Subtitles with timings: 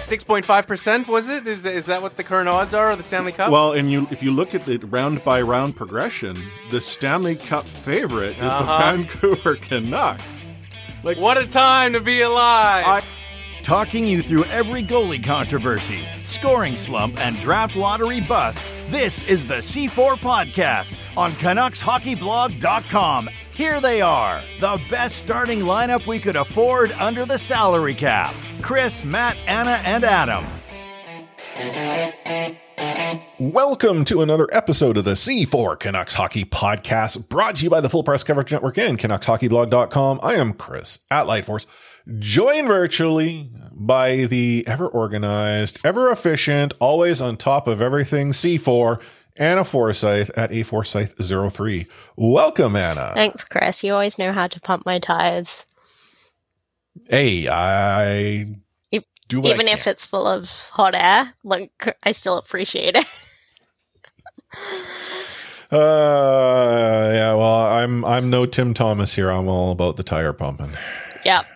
[0.00, 1.46] Six point five percent was it?
[1.46, 3.50] Is is that what the current odds are of the Stanley Cup?
[3.52, 6.36] Well, and you if you look at the round by round progression,
[6.70, 8.64] the Stanley Cup favorite is Uh-huh.
[8.64, 10.44] the Vancouver Canucks.
[11.04, 12.86] Like what a time to be alive!
[12.86, 13.02] I,
[13.62, 19.56] Talking you through every goalie controversy, scoring slump, and draft lottery bust, this is the
[19.56, 23.28] C4 Podcast on CanucksHockeyBlog.com.
[23.52, 29.04] Here they are, the best starting lineup we could afford under the salary cap Chris,
[29.04, 30.44] Matt, Anna, and Adam.
[33.38, 37.88] Welcome to another episode of the C4 Canucks Hockey Podcast, brought to you by the
[37.88, 40.20] Full Press Coverage Network and CanucksHockeyBlog.com.
[40.22, 41.66] I am Chris at Lightforce,
[42.18, 49.02] joined virtually by the ever organized, ever efficient, always on top of everything C4,
[49.36, 51.86] Anna Forsyth at A Forsyth 03.
[52.16, 53.12] Welcome, Anna.
[53.14, 53.82] Thanks, Chris.
[53.82, 55.64] You always know how to pump my tires,
[57.08, 58.46] Hey, I
[58.90, 61.32] If- do even if it's full of hot air.
[61.44, 63.04] Like I still appreciate it.
[65.72, 67.34] Uh, yeah.
[67.34, 69.30] Well, I'm I'm no Tim Thomas here.
[69.30, 70.70] I'm all about the tire pumping.
[71.24, 71.46] yep.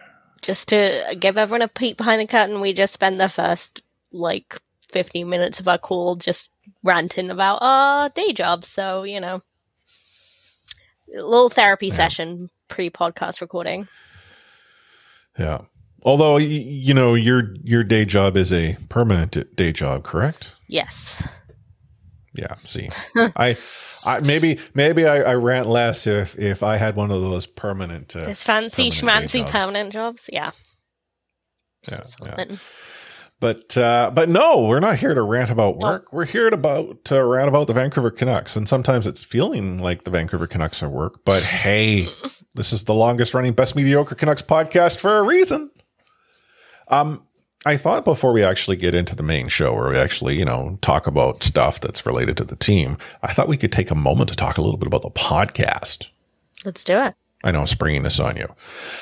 [0.41, 4.57] Just to give everyone a peek behind the curtain, we just spent the first like
[4.93, 6.51] 15 minutes of our call just
[6.85, 8.69] ranting about our day jobs.
[8.69, 9.41] So you know,
[11.13, 13.89] a little therapy session pre-podcast recording.
[15.39, 15.59] Yeah.
[16.03, 20.55] Although you know your your day job is a permanent day job, correct?
[20.69, 21.27] Yes.
[22.35, 22.57] Yeah.
[22.65, 22.89] See,
[23.37, 23.57] I,
[24.05, 28.15] I maybe maybe I, I rant less if if I had one of those permanent.
[28.15, 30.29] Uh, This fancy permanent schmancy permanent jobs.
[30.33, 30.51] Yeah.
[31.91, 32.45] Yeah, yeah.
[33.41, 36.13] But uh, but no, we're not here to rant about work.
[36.13, 40.05] We're here to about to rant about the Vancouver Canucks, and sometimes it's feeling like
[40.05, 41.25] the Vancouver Canucks are work.
[41.25, 42.09] But hey,
[42.55, 45.71] this is the longest running best mediocre Canucks podcast for a reason.
[46.89, 47.27] Um,
[47.67, 50.79] I thought before we actually get into the main show, where we actually you know
[50.81, 54.31] talk about stuff that's related to the team, I thought we could take a moment
[54.31, 56.11] to talk a little bit about the podcast.
[56.65, 57.15] Let's do it.
[57.43, 58.49] I know I'm springing this on you.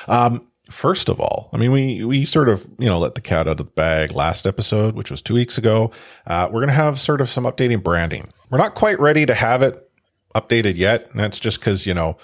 [0.07, 3.47] Um, first of all, I mean, we we sort of you know let the cat
[3.47, 5.91] out of the bag last episode, which was two weeks ago.
[6.27, 8.29] Uh, we're gonna have sort of some updating branding.
[8.49, 9.89] We're not quite ready to have it
[10.35, 12.17] updated yet, and that's just because you know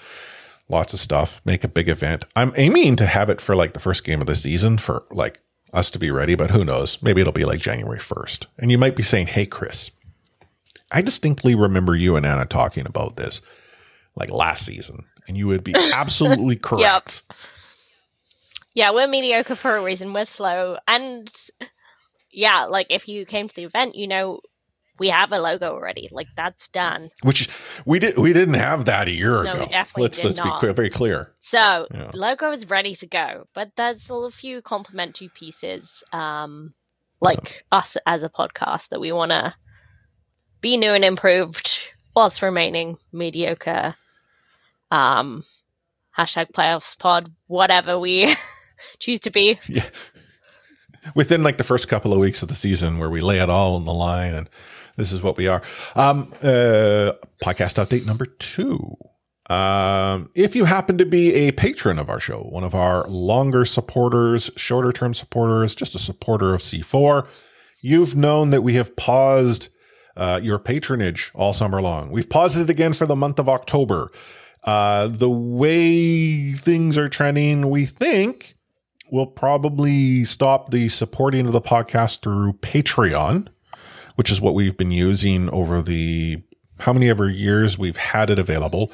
[0.68, 1.40] lots of stuff.
[1.44, 2.24] Make a big event.
[2.36, 5.40] I'm aiming to have it for like the first game of the season for like
[5.72, 7.00] us to be ready, but who knows?
[7.02, 8.46] Maybe it'll be like January 1st.
[8.58, 9.90] And you might be saying, "Hey, Chris."
[10.92, 13.40] I distinctly remember you and Anna talking about this
[14.16, 17.22] like last season, and you would be absolutely correct.
[18.80, 20.14] Yeah, we're mediocre for a reason.
[20.14, 20.78] We're slow.
[20.88, 21.30] And
[22.30, 24.40] yeah, like if you came to the event, you know
[24.98, 26.08] we have a logo already.
[26.10, 27.10] Like that's done.
[27.22, 27.50] Which
[27.84, 29.66] we did we didn't have that a year No, ago.
[29.70, 30.54] definitely let's did let's not.
[30.54, 31.32] be clear, very clear.
[31.40, 32.10] So Yeah.
[32.14, 33.46] logo is ready to go.
[33.52, 36.72] But there's a few complementary pieces, um,
[37.20, 39.54] like us as a podcast that we wanna
[40.62, 41.78] be new and improved
[42.16, 43.94] whilst remaining mediocre.
[44.90, 45.44] Um
[46.16, 48.34] hashtag playoffs pod, whatever we
[48.98, 49.58] choose to be.
[49.68, 49.84] Yeah.
[51.14, 53.76] Within like the first couple of weeks of the season where we lay it all
[53.76, 54.50] on the line and
[54.96, 55.62] this is what we are.
[55.96, 57.12] Um uh
[57.42, 58.96] podcast update number two.
[59.50, 63.64] Um, if you happen to be a patron of our show, one of our longer
[63.64, 67.28] supporters, shorter term supporters, just a supporter of C4,
[67.82, 69.68] you've known that we have paused
[70.16, 72.12] uh, your patronage all summer long.
[72.12, 74.12] We've paused it again for the month of October.
[74.62, 78.54] Uh, the way things are trending, we think
[79.10, 83.48] we'll probably stop the supporting of the podcast through Patreon,
[84.16, 86.42] which is what we've been using over the
[86.80, 88.90] how many ever years we've had it available.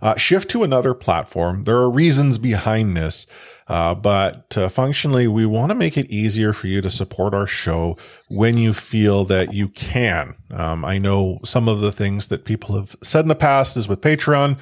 [0.00, 1.64] Uh, shift to another platform.
[1.64, 3.26] There are reasons behind this,
[3.66, 7.48] uh, but uh, functionally, we want to make it easier for you to support our
[7.48, 7.96] show
[8.28, 10.36] when you feel that you can.
[10.52, 13.88] Um, I know some of the things that people have said in the past is
[13.88, 14.58] with Patreon.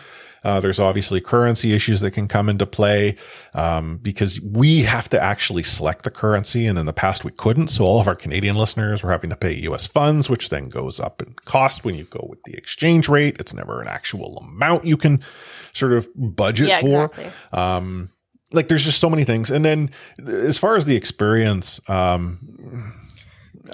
[0.46, 3.16] Uh, there's obviously currency issues that can come into play
[3.56, 7.66] um, because we have to actually select the currency, and in the past we couldn't.
[7.66, 9.88] So all of our Canadian listeners were having to pay U.S.
[9.88, 13.36] funds, which then goes up in cost when you go with the exchange rate.
[13.40, 15.20] It's never an actual amount you can
[15.72, 17.04] sort of budget Yeah, for.
[17.06, 17.32] exactly.
[17.52, 18.10] Um,
[18.52, 19.90] like there's just so many things, and then
[20.24, 22.38] as far as the experience, um,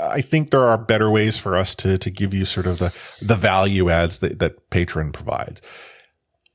[0.01, 2.95] I think there are better ways for us to to give you sort of the
[3.21, 5.61] the value adds that that Patreon provides.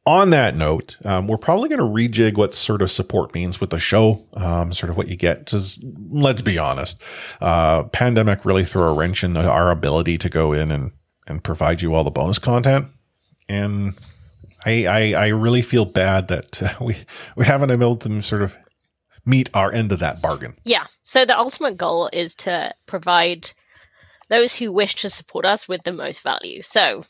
[0.07, 3.71] On that note, um, we're probably going to rejig what sort of support means with
[3.71, 5.39] the show, um, sort of what you get.
[5.39, 7.04] Because let's be honest,
[7.42, 10.94] uh, pandemic really threw a wrench in our ability to go in and
[11.27, 12.88] and provide you all the bonus content,
[13.50, 14.00] and
[14.65, 16.95] I I, I really feel bad that uh, we
[17.36, 18.56] we haven't been able to sort of
[19.25, 20.56] meet our end of that bargain.
[20.63, 20.86] Yeah.
[21.01, 23.51] So the ultimate goal is to provide
[24.30, 26.62] those who wish to support us with the most value.
[26.63, 27.04] So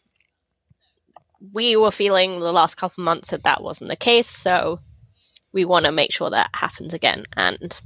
[1.53, 4.29] we were feeling the last couple months that that wasn't the case.
[4.29, 4.79] So
[5.53, 7.25] we want to make sure that happens again.
[7.35, 7.79] And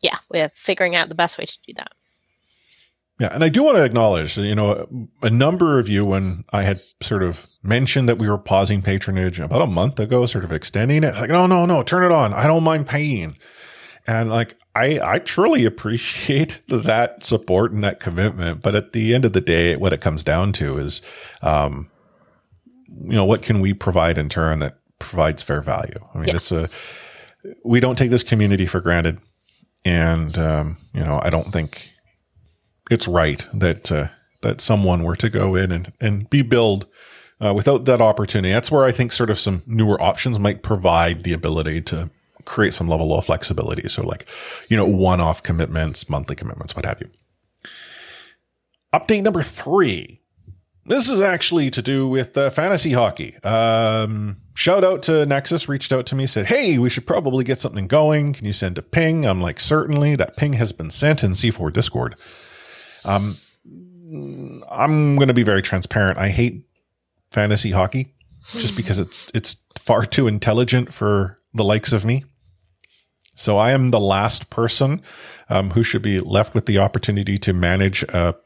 [0.00, 1.92] yeah, we're figuring out the best way to do that.
[3.20, 4.88] Yeah, and I do want to acknowledge, you know,
[5.22, 9.38] a number of you when I had sort of mentioned that we were pausing patronage
[9.38, 12.32] about a month ago, sort of extending it, like, no, no, no, turn it on.
[12.32, 13.36] I don't mind paying.
[14.06, 18.62] And like, I, I truly appreciate that support and that commitment.
[18.62, 21.00] But at the end of the day, what it comes down to is,
[21.40, 21.88] um,
[22.86, 25.94] you know, what can we provide in turn that provides fair value?
[26.14, 26.68] I mean, it's a,
[27.64, 29.18] we don't take this community for granted.
[29.84, 31.90] And, um, you know, I don't think
[32.90, 34.08] it's right that, uh,
[34.42, 36.86] that someone were to go in and, and be billed
[37.40, 38.52] uh, without that opportunity.
[38.52, 42.10] That's where I think sort of some newer options might provide the ability to
[42.44, 43.88] create some level of flexibility.
[43.88, 44.26] So like,
[44.68, 47.10] you know, one-off commitments, monthly commitments, what have you.
[48.94, 50.20] Update number three.
[50.86, 53.36] This is actually to do with uh, fantasy hockey.
[53.42, 57.60] Um, shout out to Nexus, reached out to me, said, Hey, we should probably get
[57.60, 58.34] something going.
[58.34, 59.24] Can you send a ping?
[59.24, 60.16] I'm like, Certainly.
[60.16, 62.16] That ping has been sent in C4 Discord.
[63.04, 63.36] Um,
[64.70, 66.18] I'm going to be very transparent.
[66.18, 66.66] I hate
[67.30, 68.14] fantasy hockey
[68.52, 72.24] just because it's it's far too intelligent for the likes of me.
[73.34, 75.02] So I am the last person
[75.48, 78.36] um, who should be left with the opportunity to manage a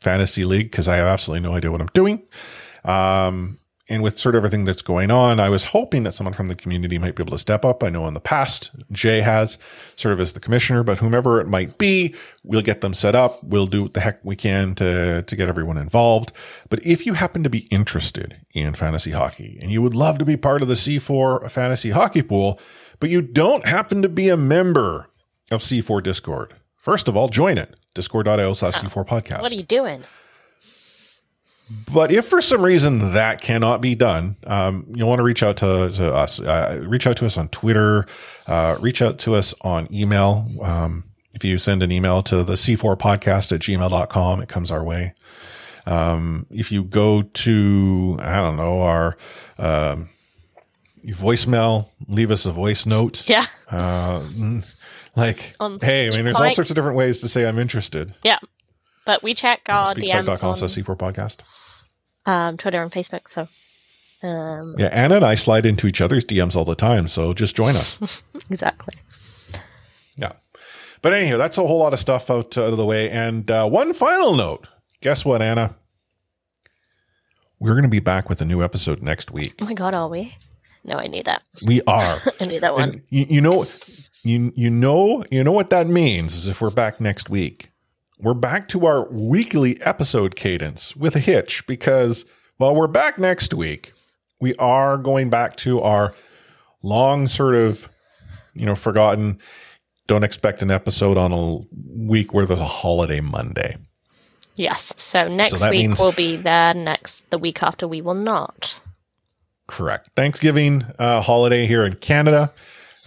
[0.00, 2.22] fantasy league because I have absolutely no idea what I'm doing.
[2.84, 3.60] Um,
[3.90, 6.54] and with sort of everything that's going on, I was hoping that someone from the
[6.54, 7.82] community might be able to step up.
[7.82, 9.58] I know in the past, Jay has
[9.96, 12.14] sort of as the commissioner, but whomever it might be,
[12.44, 13.42] we'll get them set up.
[13.42, 16.30] We'll do what the heck we can to, to get everyone involved.
[16.68, 20.24] But if you happen to be interested in fantasy hockey and you would love to
[20.24, 22.60] be part of the C4 fantasy hockey pool,
[23.00, 25.08] but you don't happen to be a member
[25.50, 27.74] of C4 Discord, first of all, join it.
[27.94, 29.42] Discord.io slash C4 podcast.
[29.42, 30.04] What are you doing?
[31.92, 35.58] But if for some reason that cannot be done, um, you'll want to reach out
[35.58, 36.40] to, to us.
[36.40, 38.06] Uh, reach out to us on Twitter.
[38.46, 40.48] Uh, reach out to us on email.
[40.62, 44.82] Um, if you send an email to the C4 podcast at gmail.com, it comes our
[44.82, 45.14] way.
[45.86, 49.16] Um, if you go to, I don't know, our
[49.58, 50.08] um,
[51.06, 53.28] voicemail, leave us a voice note.
[53.28, 53.46] Yeah.
[53.70, 54.74] Uh, mm,
[55.16, 58.14] like, On hey, I mean, there's all sorts of different ways to say I'm interested.
[58.22, 58.38] Yeah.
[59.06, 61.40] But we check our DMs slash C4 podcast.
[62.26, 63.28] um, Twitter and Facebook.
[63.28, 63.48] So
[64.22, 67.56] um, Yeah, Anna and I slide into each other's DMs all the time, so just
[67.56, 68.22] join us.
[68.50, 68.94] exactly.
[70.16, 70.32] yeah.
[71.02, 73.08] But anyhow, that's a whole lot of stuff out uh, of the way.
[73.10, 74.66] And uh, one final note.
[75.00, 75.74] Guess what, Anna?
[77.58, 79.54] We're going to be back with a new episode next week.
[79.60, 80.34] Oh my god, are we?
[80.84, 81.42] No, I knew that.
[81.66, 82.20] We are.
[82.40, 83.02] I knew that one.
[83.08, 83.64] you, you know,
[84.24, 87.70] you you know, you know what that means is if we're back next week,
[88.18, 92.24] we're back to our weekly episode cadence with a hitch because
[92.58, 93.92] while we're back next week,
[94.40, 96.14] we are going back to our
[96.82, 97.88] long sort of,
[98.54, 99.38] you know, forgotten.
[100.06, 101.58] Don't expect an episode on a
[101.96, 103.76] week where there's a holiday Monday.
[104.56, 104.92] Yes.
[104.96, 106.74] So next that week will be there.
[106.74, 108.78] Next, the week after, we will not.
[109.66, 110.10] Correct.
[110.16, 112.52] Thanksgiving uh, holiday here in Canada.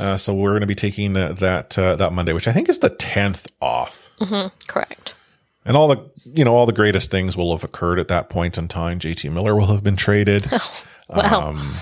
[0.04, 2.68] Uh, so we're going to be taking uh, that uh, that Monday, which I think
[2.68, 4.10] is the tenth off.
[4.20, 5.16] hmm Correct.
[5.64, 8.58] And all the you know all the greatest things will have occurred at that point
[8.58, 9.00] in time.
[9.00, 10.52] JT Miller will have been traded.
[11.10, 11.50] Wow.
[11.50, 11.74] Um,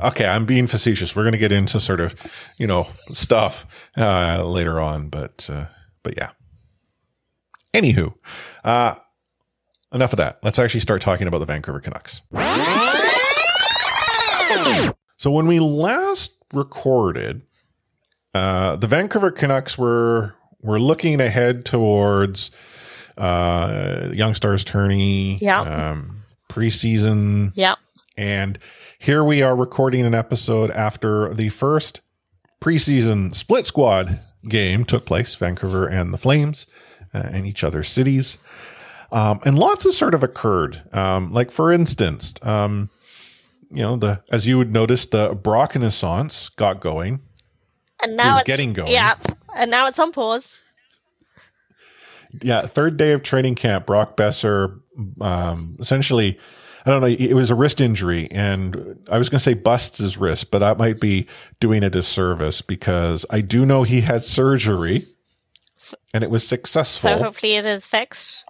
[0.00, 1.14] okay, I'm being facetious.
[1.14, 2.14] We're going to get into sort of
[2.58, 3.64] you know stuff
[3.96, 5.66] uh, later on, but uh,
[6.02, 6.30] but yeah.
[7.72, 8.12] Anywho,
[8.64, 8.96] uh,
[9.94, 10.40] enough of that.
[10.42, 12.22] Let's actually start talking about the Vancouver Canucks.
[15.16, 17.42] So when we last recorded,
[18.34, 22.50] uh, the Vancouver Canucks were were looking ahead towards
[23.16, 25.60] uh, Young Stars tourney, Yeah.
[25.60, 27.76] um, preseason, yeah.
[28.16, 28.58] and
[28.98, 32.02] here we are recording an episode after the first
[32.60, 36.66] preseason split squad game took place, Vancouver and the Flames,
[37.14, 38.36] uh, in each other's cities.
[39.12, 40.82] Um, and lots has sort of occurred.
[40.92, 42.90] Um, like for instance, um,
[43.70, 47.20] you know, the as you would notice, the Brock Renaissance got going.
[48.02, 48.90] And now was it's getting going.
[48.92, 49.16] Yeah.
[49.54, 50.58] And now it's on pause.
[52.42, 54.80] Yeah, third day of training camp, Brock Boeser
[55.20, 56.38] um, essentially,
[56.86, 59.98] I don't know, it was a wrist injury, and I was going to say busts
[59.98, 61.26] his wrist, but that might be
[61.58, 65.06] doing a disservice because I do know he had surgery,
[66.14, 67.10] and it was successful.
[67.10, 68.44] So hopefully it is fixed.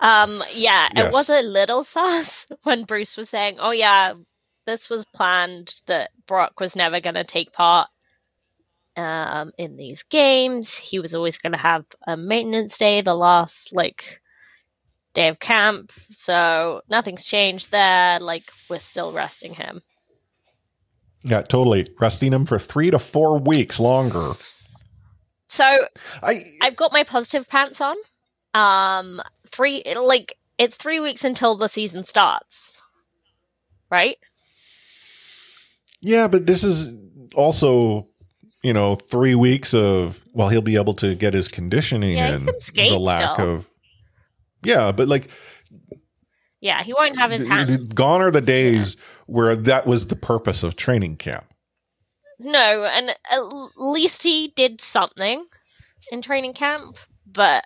[0.00, 1.06] Um, yeah, Yes.
[1.06, 4.14] it was a little sus when Bruce was saying, "Oh yeah,
[4.66, 7.88] this was planned that Brock was never going to take part
[8.96, 10.74] um, in these games.
[10.74, 14.20] He was always going to have a maintenance day, the last like
[15.14, 15.92] day of camp.
[16.10, 18.20] So nothing's changed there.
[18.20, 19.82] Like we're still resting him.
[21.24, 21.88] yeah, totally.
[22.00, 24.32] Resting him for three to four weeks longer.
[25.48, 25.64] So
[26.22, 27.96] I I've got my positive pants on.
[28.54, 32.80] Um, three like it's three weeks until the season starts,
[33.90, 34.16] right?
[36.02, 36.92] Yeah, but this is
[37.34, 38.08] also,
[38.62, 42.34] you know, three weeks of well, he'll be able to get his conditioning Yeah, he
[42.34, 42.46] in.
[42.46, 43.48] can skate the lack still.
[43.56, 43.68] of
[44.64, 45.28] yeah, but like
[46.60, 47.88] Yeah, he won't have his hands.
[47.88, 51.44] gone are the days where that was the purpose of training camp.
[52.38, 53.40] No, and at
[53.76, 55.44] least he did something
[56.10, 56.96] in training camp.
[57.26, 57.64] But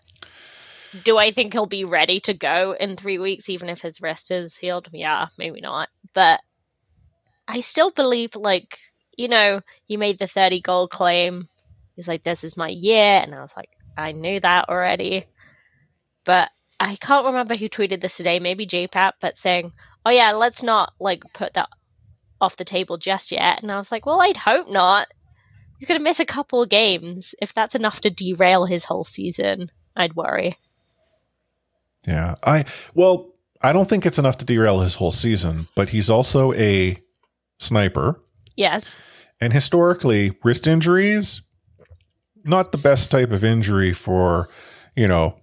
[1.05, 4.31] do I think he'll be ready to go in three weeks, even if his wrist
[4.31, 4.89] is healed?
[4.93, 5.89] Yeah, maybe not.
[6.15, 6.41] But
[7.49, 8.79] I still believe, like,
[9.17, 11.49] you know, he made the 30 goal claim.
[11.95, 13.21] He's like, this is my year.
[13.23, 15.27] And I was like, I knew that already.
[16.25, 19.73] But I can't remember who tweeted this today, maybe JPAP, but saying,
[20.05, 21.69] oh, yeah, let's not, like, put that
[22.41, 23.63] off the table just yet.
[23.63, 25.09] And I was like, well, I'd hope not.
[25.79, 27.35] He's going to miss a couple of games.
[27.41, 30.59] If that's enough to derail his whole season, I'd worry.
[32.07, 32.37] Yeah.
[32.43, 36.53] I well, I don't think it's enough to derail his whole season, but he's also
[36.55, 36.99] a
[37.59, 38.21] sniper.
[38.57, 38.97] Yes.
[39.41, 41.43] And historically, wrist injuries
[42.47, 44.49] not the best type of injury for,
[44.95, 45.37] you know,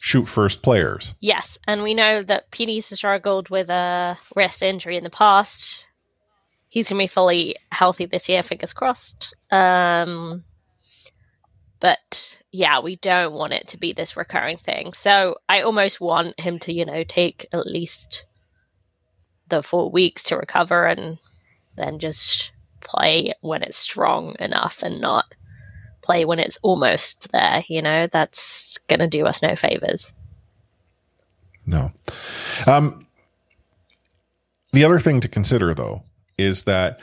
[0.00, 1.14] shoot first players.
[1.20, 1.58] Yes.
[1.66, 5.84] And we know that PD's struggled with a wrist injury in the past.
[6.68, 9.34] He's going to be fully healthy this year, fingers crossed.
[9.50, 10.44] Um,
[11.80, 14.92] but yeah, we don't want it to be this recurring thing.
[14.92, 18.24] So I almost want him to, you know, take at least
[19.50, 21.18] the four weeks to recover and
[21.76, 25.26] then just play when it's strong enough and not
[26.02, 27.64] play when it's almost there.
[27.68, 30.12] You know, that's going to do us no favors.
[31.66, 31.92] No.
[32.66, 33.06] Um,
[34.72, 36.02] the other thing to consider, though,
[36.38, 37.00] is that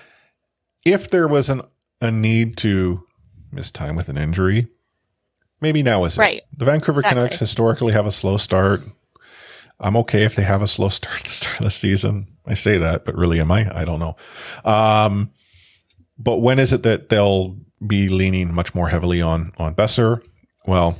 [0.86, 1.62] if there was an,
[2.02, 3.04] a need to
[3.52, 4.68] miss time with an injury,
[5.62, 6.22] maybe now is it.
[6.22, 6.42] Right.
[6.56, 7.20] The Vancouver Exactly.
[7.20, 8.82] Canucks historically have a slow start.
[9.80, 12.28] I'm okay if they have a slow start at the start of the season.
[12.48, 13.70] I say that, but really, am I?
[13.78, 14.16] I don't know.
[14.64, 15.32] Um,
[16.18, 20.22] but when is it that they'll be leaning much more heavily on on Boeser?
[20.66, 20.98] Well,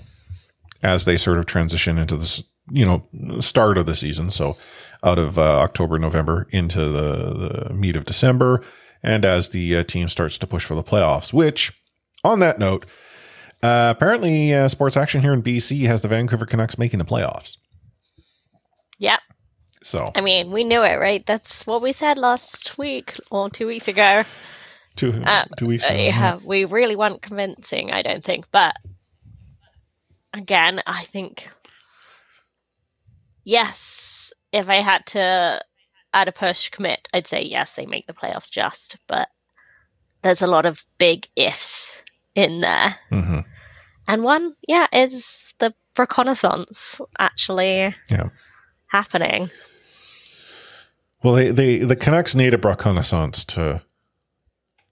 [0.84, 4.30] as they sort of transition into this, you know, start of the season.
[4.30, 4.58] So
[5.04, 8.62] out of uh, October, November into the, the meat of December,
[9.04, 11.34] and as the uh, team starts to push for the playoffs.
[11.34, 11.74] Which,
[12.24, 12.86] on that note,
[13.64, 17.58] uh, apparently, uh, Sports Action here in BC has the Vancouver Canucks making the playoffs.
[19.00, 19.20] Yep.
[19.88, 21.26] So I mean, we knew it, right?
[21.26, 24.26] That's what we said last week or two weeks ago.
[24.98, 25.90] two Uh, two weeks.
[25.90, 28.52] Ago, yeah, we really weren't convincing, I don't think.
[28.52, 28.76] But
[30.34, 31.50] again, I think
[33.46, 35.62] yes, if I had to
[36.14, 38.98] add a push commit, I'd say yes, they make the playoffs just.
[39.08, 39.30] But
[40.22, 42.04] there's a lot of big ifs
[42.36, 43.46] in there, Mhm.
[44.10, 48.30] and one, yeah, is the reconnaissance actually Yeah.
[48.88, 49.50] happening.
[51.28, 53.82] Well, they, they the Canucks need a reconnaissance to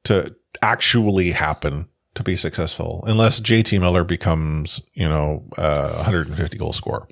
[0.03, 6.73] to actually happen to be successful, unless JT Miller becomes you know uh, 150 goal
[6.73, 7.07] scorer.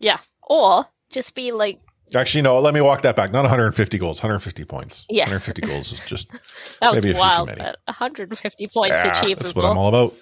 [0.00, 0.18] Yeah.
[0.42, 1.80] Or just be like
[2.14, 2.58] Actually, no.
[2.60, 3.32] Let me walk that back.
[3.32, 5.06] Not 150 goals, 150 points.
[5.08, 5.24] Yeah.
[5.24, 6.30] 150 goals is just
[6.82, 7.58] that was maybe a few too wild, many.
[7.58, 9.42] but 150 points Yeah, achievable.
[9.44, 10.14] that's what I'm all about.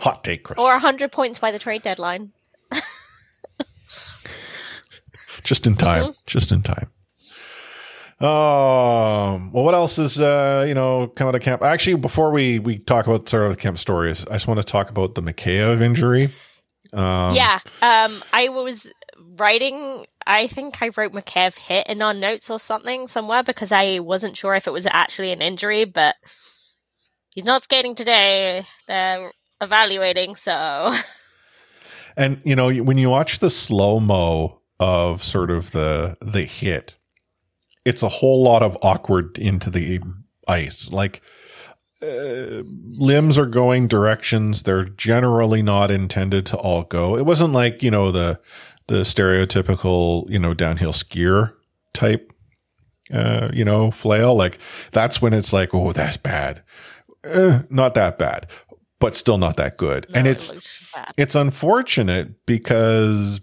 [0.00, 0.58] Hot take, Chris.
[0.58, 2.32] or 100 points by the trade deadline.
[5.44, 6.02] just in time.
[6.02, 6.12] Mm-hmm.
[6.26, 6.90] Just in time.
[8.24, 9.52] Um.
[9.52, 11.62] Well, what else is uh you know coming out of camp?
[11.62, 14.64] Actually, before we we talk about sort of the camp stories, I just want to
[14.64, 16.30] talk about the Mikheyev injury.
[16.92, 17.60] Um, yeah.
[17.82, 18.90] Um, I was
[19.36, 20.06] writing.
[20.26, 24.36] I think I wrote Mikheyev hit in our notes or something somewhere because I wasn't
[24.36, 26.16] sure if it was actually an injury, but
[27.34, 28.64] he's not skating today.
[28.86, 30.94] They're evaluating, so
[32.16, 36.96] And you know when you watch the slow mo of sort of the the hit,
[37.84, 40.00] it's a whole lot of awkward into the
[40.48, 40.90] ice.
[40.90, 41.22] Like
[42.02, 42.62] uh,
[42.98, 47.16] limbs are going directions they're generally not intended to all go.
[47.16, 48.40] It wasn't like you know the
[48.86, 51.54] the stereotypical you know downhill skier
[51.92, 52.32] type
[53.12, 54.34] uh, you know flail.
[54.34, 54.58] Like
[54.92, 56.62] that's when it's like oh that's bad,
[57.24, 58.48] uh, not that bad,
[58.98, 60.06] but still not that good.
[60.14, 61.12] and No, it it's bad.
[61.16, 63.40] it's unfortunate because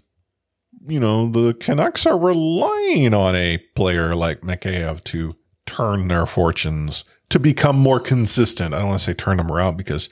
[0.86, 5.36] you know the Canucks are relying on a player like Mikheyev to
[5.66, 8.74] turn their fortunes to become more consistent.
[8.74, 10.08] I don't want to say turn them around because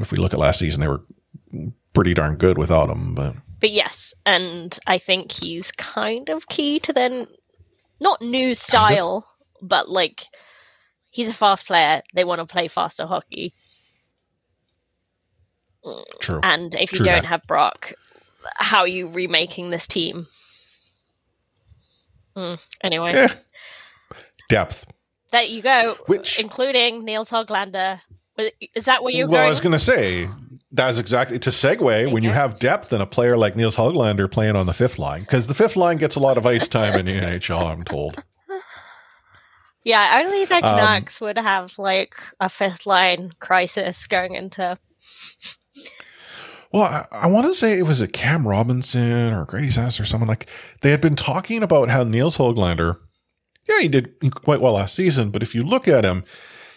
[0.00, 1.02] if we look at last season, they were
[1.92, 3.14] pretty darn good without him.
[3.14, 7.26] But But yes, and I think he's kind of key to then
[8.00, 9.26] not new style,
[9.60, 10.26] but like
[11.10, 12.02] he's a fast player.
[12.14, 13.54] They want to play faster hockey.
[16.20, 17.24] true, And if you True don't that.
[17.24, 17.92] have Brock,
[18.56, 20.26] how are you remaking this team?
[22.36, 23.28] Mm, anyway, Eh,
[24.48, 24.86] depth.
[25.30, 25.96] there you go.
[26.06, 28.00] Which- including Nils Hoglander.
[28.74, 29.46] Is that where you're well, going?
[29.46, 30.28] I was going to say
[30.72, 34.56] that's exactly to segue when you have depth and a player like Nils Hoglander playing
[34.56, 37.06] on the fifth line because the fifth line gets a lot of ice time in
[37.06, 37.64] the NHL.
[37.64, 38.20] I'm told.
[39.84, 44.76] yeah, I only the Um, Canucks would have like a fifth line crisis going into.
[46.74, 50.04] Well, I, I want to say it was a Cam Robinson or Grady Sass or
[50.04, 50.48] someone like
[50.80, 52.98] they had been talking about how Nils Hoglander,
[53.68, 56.24] yeah, he did quite well last season, but if you look at him,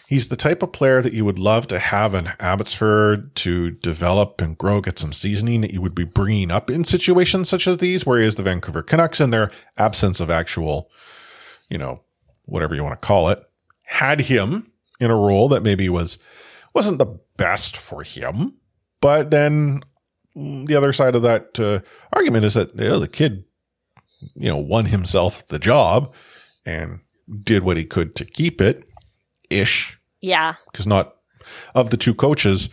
[0.06, 4.40] he's the type of player that you would love to have in Abbotsford to develop
[4.40, 7.78] and grow, get some seasoning that you would be bringing up in situations such as
[7.78, 10.92] these, where he is the Vancouver Canucks in their absence of actual,
[11.68, 12.02] you know,
[12.44, 13.44] whatever you want to call it,
[13.88, 16.18] had him in a role that maybe was
[16.72, 18.57] wasn't the best for him.
[19.00, 19.80] But then
[20.36, 21.80] mm, the other side of that uh,
[22.12, 23.44] argument is that you know, the kid,
[24.34, 26.12] you know, won himself the job
[26.66, 27.00] and
[27.42, 28.84] did what he could to keep it,
[29.50, 31.16] ish, Yeah, because not
[31.74, 32.68] of the two coaches,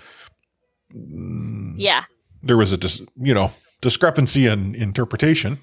[0.91, 2.05] yeah.
[2.41, 5.59] there was a dis, you know discrepancy in interpretation.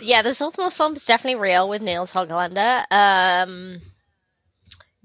[0.00, 2.84] Yeah, the sophomore slump is definitely real with Nils Hoglander.
[2.90, 3.80] Um,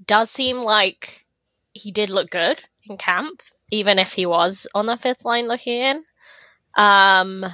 [0.04, 1.24] does seem like
[1.72, 5.80] he did look good in camp, even if he was on the fifth line looking
[5.80, 5.96] in.
[6.76, 7.44] Um,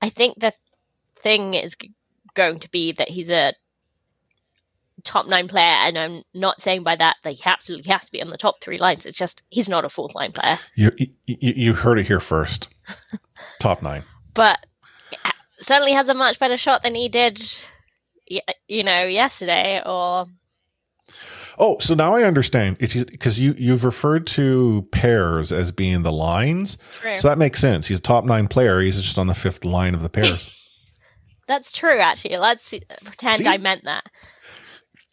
[0.00, 0.52] I think the
[1.16, 1.76] thing is
[2.34, 3.54] going to be that he's a
[5.04, 8.22] top nine player, and I'm not saying by that that he absolutely has to be
[8.22, 9.06] on the top three lines.
[9.06, 10.58] It's just he's not a fourth line player.
[10.76, 12.68] You you, you heard it here first.
[13.60, 14.02] Top nine.
[14.34, 14.64] but
[15.60, 17.40] certainly has a much better shot than he did,
[18.26, 19.82] you know, yesterday.
[19.84, 20.26] Or
[21.58, 22.76] Oh, so now I understand.
[22.80, 27.18] It's because you you've referred to pairs as being the lines, True.
[27.18, 27.86] so that makes sense.
[27.86, 28.80] He's a top nine player.
[28.80, 30.56] He's just on the fifth line of the pairs.
[31.46, 31.98] that's true.
[32.00, 32.72] Actually, let's
[33.04, 33.46] pretend See?
[33.46, 34.04] I meant that.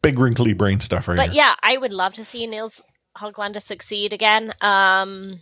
[0.01, 1.41] Big wrinkly brain stuff right But here.
[1.43, 2.81] yeah, I would love to see Nils
[3.17, 4.53] Hoglander succeed again.
[4.61, 5.39] Um,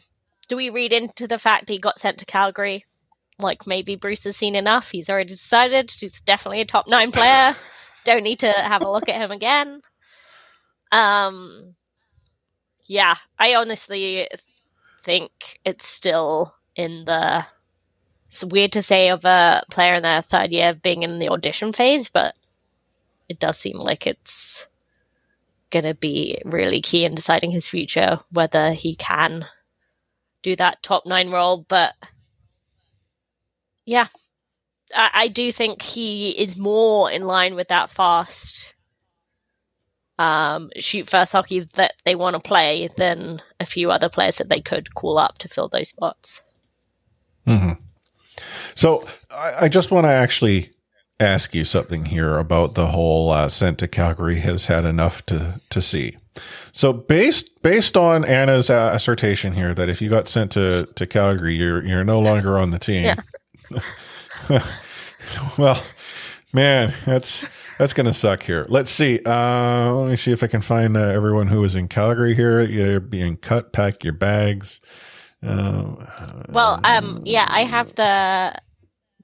[0.48, 2.86] do we read into the fact that he got sent to Calgary?
[3.40, 4.90] Like maybe Bruce has seen enough.
[4.90, 7.56] He's already decided he's definitely a top nine player.
[8.06, 9.82] Don't need to have a look at him again.
[10.92, 11.76] Um,
[12.86, 14.28] yeah, I honestly
[15.04, 15.32] think
[15.66, 17.46] it's still in the.
[18.30, 21.72] It's weird to say of a player in their third year being in the audition
[21.74, 22.36] phase, but
[23.30, 24.68] it does seem like it's
[25.70, 29.46] going to be really key in deciding his future, whether he can
[30.44, 31.66] do that top nine role.
[31.68, 31.94] But
[33.86, 34.08] yeah,
[34.96, 38.74] I, I do think he is more in line with that fast
[40.20, 44.50] um, shoot first hockey that they want to play than a few other players that
[44.50, 46.42] they could call up to fill those spots.
[48.76, 50.72] So I, I just want to actually
[51.20, 55.60] ask you something here about the whole uh, sent to Calgary has had enough to
[55.70, 56.18] to see.
[56.72, 61.08] So based based on Anna's uh, assertion here that if you got sent to, to
[61.08, 63.04] Calgary, you're you're no longer on the team.
[63.04, 63.16] Yeah.
[65.58, 65.84] well,
[66.54, 67.46] man, that's
[67.78, 68.66] that's gonna suck here.
[68.70, 69.20] Let's see.
[69.26, 72.62] Uh, let me see if I can find uh, everyone who was in Calgary here.
[72.62, 73.74] You're being cut.
[73.74, 74.80] Pack your bags.
[75.46, 75.96] Uh,
[76.50, 78.56] Well, um, yeah, I have the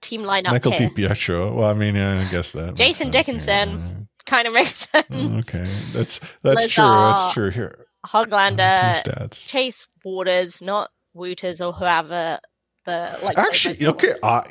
[0.02, 0.89] team lineup Michael here.
[0.89, 1.56] DiPietro.
[1.56, 2.76] Well, I mean, yeah, I guess that.
[2.76, 4.08] Jason Dickinson.
[4.26, 5.06] Kind of makes sense.
[5.12, 5.63] Okay,
[5.94, 6.70] that's that's Lazar.
[6.70, 6.86] true.
[6.86, 7.50] That's true.
[7.50, 9.46] Here, Hoglander, stats.
[9.46, 12.39] Chase Waters, not Wooters or whoever
[12.86, 13.38] the like.
[13.38, 14.44] Actually, okay, I,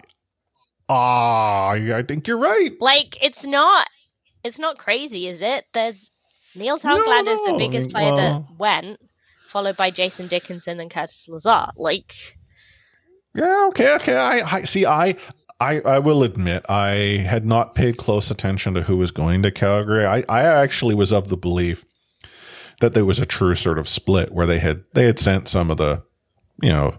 [0.93, 2.73] ah, I think you're right.
[2.81, 3.87] like it's not,
[4.45, 5.65] it's not crazy, is it?
[5.73, 6.11] There's
[6.55, 9.01] Nils Hoglander's no, the biggest player mean, that went,
[9.49, 11.69] followed by Jason Dickinson and Curtis Lazar.
[11.77, 12.15] Like,
[13.35, 14.17] Yeah, okay, okay.
[14.17, 14.85] I, I see.
[14.85, 15.17] I,
[15.61, 19.51] I, I will admit, I had not paid close attention to who was going to
[19.51, 20.05] Calgary.
[20.05, 21.85] I, I actually was of the belief
[22.81, 25.71] that there was a true sort of split where they had they had sent some
[25.71, 26.03] of the,
[26.61, 26.99] you know,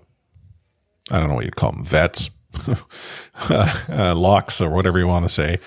[1.12, 2.30] I don't know what you'd call them, vets,
[3.50, 5.58] uh, locks or whatever you want to say,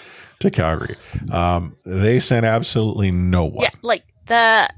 [0.41, 0.97] to Calgary.
[1.31, 3.63] Um, they sent absolutely no one.
[3.65, 4.69] yeah, like the.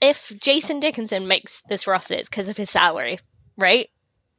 [0.00, 3.18] If Jason Dickinson makes this roster, it's because of his salary,
[3.56, 3.88] right?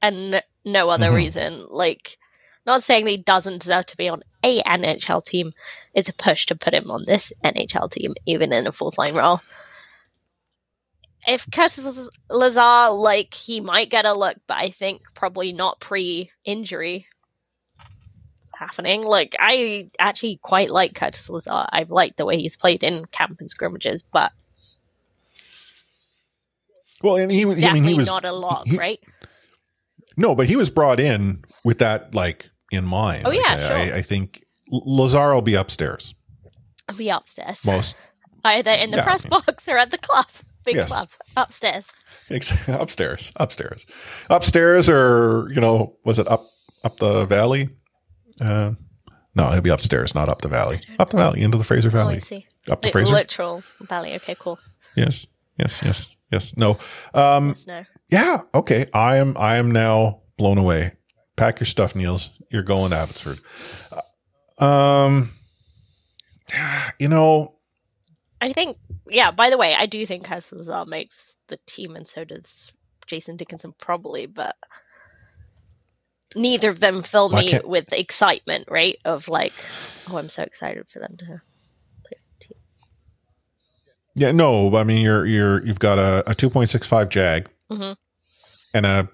[0.01, 1.15] And no other Mhm.
[1.15, 1.65] reason.
[1.69, 2.17] Like,
[2.65, 5.51] not saying that he doesn't deserve to be on a NHL team.
[5.93, 9.15] It's a push to put him on this NHL team, even in a fourth line
[9.15, 9.41] role.
[11.27, 16.31] If Curtis Lazar, like, he might get a look, but I think probably not pre
[16.45, 17.07] injury.
[18.57, 19.03] Happening.
[19.03, 21.65] Like, I actually quite like Curtis Lazar.
[21.71, 24.31] I've liked the way he's played in camp and scrimmages, but
[27.01, 28.99] Well, and he, I mean, definitely he was not a lock, he- right?
[30.17, 33.25] No, but he was brought in with that like in mind.
[33.25, 33.77] Oh, Like, yeah, I, sure.
[33.95, 36.13] I, I think Lazar will be upstairs
[36.89, 37.63] I'll be upstairs.
[37.65, 37.95] most
[38.43, 40.25] Either in the Yeah, press box or at the club.
[40.69, 40.89] Big Yes.
[40.89, 41.09] club.
[41.35, 41.91] Upstairs.
[42.29, 43.85] ex- upstairs, upstairs,
[44.29, 46.43] upstairs, or you know, was it up
[46.83, 47.69] up the valley?
[48.39, 48.73] Uh,
[49.35, 50.81] no, he'll be upstairs, not up the valley.
[50.99, 52.15] Up the valley into the Fraser Oh, Valley.
[52.15, 52.45] I see.
[52.69, 53.13] Up the Like, Fraser.
[53.13, 54.13] literal valley.
[54.15, 54.59] Okay, cool.
[54.95, 55.25] Yes,
[55.57, 56.55] yes, yes, yes.
[56.57, 56.77] No.
[57.13, 57.83] Um, Yes, no.
[58.09, 58.41] Yeah.
[58.53, 58.85] Okay.
[58.93, 59.35] I am.
[59.37, 60.93] I am now blown away.
[61.35, 62.29] Pack your stuff, Nils.
[62.51, 63.39] You're going to Abbotsford.
[64.59, 65.31] Uh, Um.
[66.99, 67.55] You know.
[68.41, 68.77] I think,
[69.09, 72.71] yeah, by the way, I do think Lazar makes the team, and so does
[73.05, 74.55] Jason Dickinson, probably, but
[76.35, 78.97] neither of them fill Why me can't- with excitement, right?
[79.05, 79.53] Of like,
[80.09, 82.57] oh, I'm so excited for them to play the team.
[84.15, 84.31] Yeah.
[84.31, 84.75] No.
[84.75, 87.95] I mean, you're you're you've got a, a 2.65 Jag Mhm.
[88.73, 89.09] and a.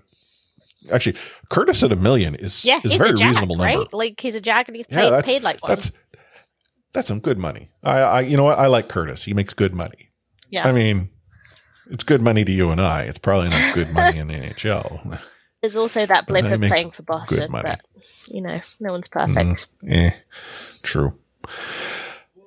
[0.91, 1.15] Actually,
[1.49, 3.79] Curtis at a million is Yeah, is very a jack, reasonable number.
[3.79, 3.91] right?
[3.93, 5.69] Like, he's a jack and he's paid, paid like one.
[5.71, 5.91] that's
[6.95, 7.69] that's some good money.
[7.83, 9.23] I, I you know what I like Curtis.
[9.23, 10.09] He makes good money.
[10.49, 10.67] Yeah.
[10.67, 11.09] I mean,
[11.91, 13.03] it's good money to you and I.
[13.03, 15.21] It's probably not good money in the NHL.
[15.61, 17.81] There's also that blip of playing for Boston, but,
[18.27, 19.67] you know, no one's perfect.
[19.83, 20.11] Mm, eh,
[20.83, 21.13] true.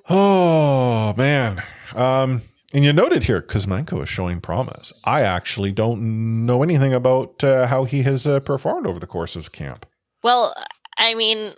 [0.08, 1.62] Oh man.
[1.94, 4.92] Um, and you noted here Kuzmenko is showing promise.
[5.04, 9.36] I actually don't know anything about uh, how he has uh, performed over the course
[9.36, 9.84] of camp.
[10.22, 10.54] Well,
[10.96, 11.52] I mean,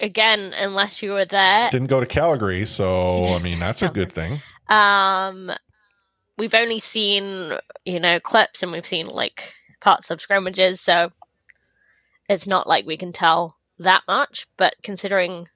[0.00, 4.12] again, unless you were there, Didn't go to Calgary, so I mean that's a good
[4.12, 4.40] thing.
[4.68, 5.50] um,
[6.38, 7.52] we've only seen,
[7.84, 11.10] you know, clips and we've seen like parts of scrimmages, so
[12.28, 14.46] it's not like we can tell that much.
[14.56, 15.48] But considering,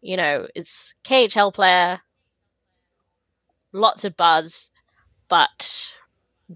[0.00, 2.00] you know, it's KHL player,
[3.72, 4.70] lots of buzz,
[5.28, 5.94] but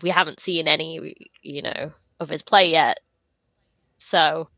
[0.03, 3.01] we haven't seen any, you know, of his play yet.
[3.99, 4.49] So,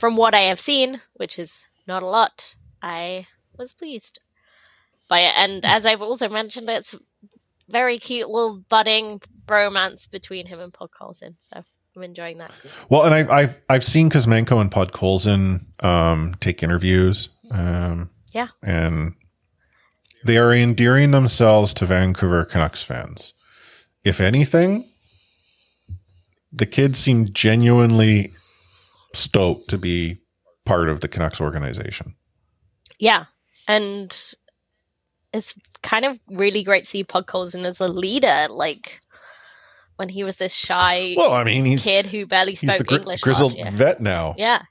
[0.00, 3.26] from what I have seen, which is not a lot, I
[3.58, 4.18] was pleased
[5.08, 5.34] by it.
[5.36, 6.96] And as I've also mentioned, it's
[7.68, 11.34] very cute little budding bromance between him and Podkolzin.
[11.38, 11.62] So
[11.96, 12.52] I'm enjoying that.
[12.88, 17.28] Well, and I've I've I've seen Kuzmenko and Podkolzin um, take interviews.
[17.52, 18.48] Um, Yeah.
[18.62, 19.14] and
[20.24, 23.34] they are endearing themselves to Vancouver Canucks fans.
[24.04, 24.88] If anything,
[26.52, 28.32] the kids seem genuinely
[29.12, 30.20] stoked to be
[30.64, 32.14] part of the Canucks organization.
[32.98, 33.24] Yeah.
[33.68, 34.16] And
[35.32, 38.46] it's kind of really great to see Colson as a leader.
[38.50, 39.00] Like
[39.96, 42.86] when he was this shy Well, I mean, he's kid who barely he's the spoke
[42.86, 43.20] gri- English.
[43.20, 44.62] grizzled vet now, Yeah.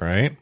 [0.00, 0.36] right?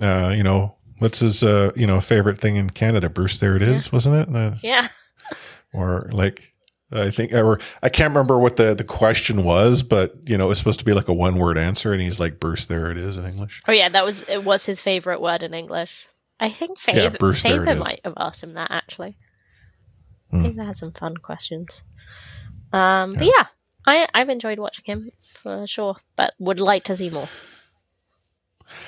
[0.00, 3.08] Uh, you know, what's his uh, you know favorite thing in Canada?
[3.10, 4.34] Bruce, there it is, wasn't it?
[4.34, 4.86] Uh, Yeah.
[5.72, 6.52] or like
[6.90, 10.48] I think, or I can't remember what the, the question was, but you know, it
[10.48, 12.96] was supposed to be like a one word answer, and he's like, "Bruce, there it
[12.96, 13.62] is" in English.
[13.68, 14.44] Oh yeah, that was it.
[14.44, 16.06] Was his favorite word in English?
[16.40, 19.16] I think Faber, Yeah, Bruce, there Faber might have asked him that actually.
[20.30, 20.44] Hmm.
[20.44, 21.82] Faber has some fun questions.
[22.72, 23.46] Um, but yeah,
[23.86, 27.28] I I've enjoyed watching him for sure, but would like to see more.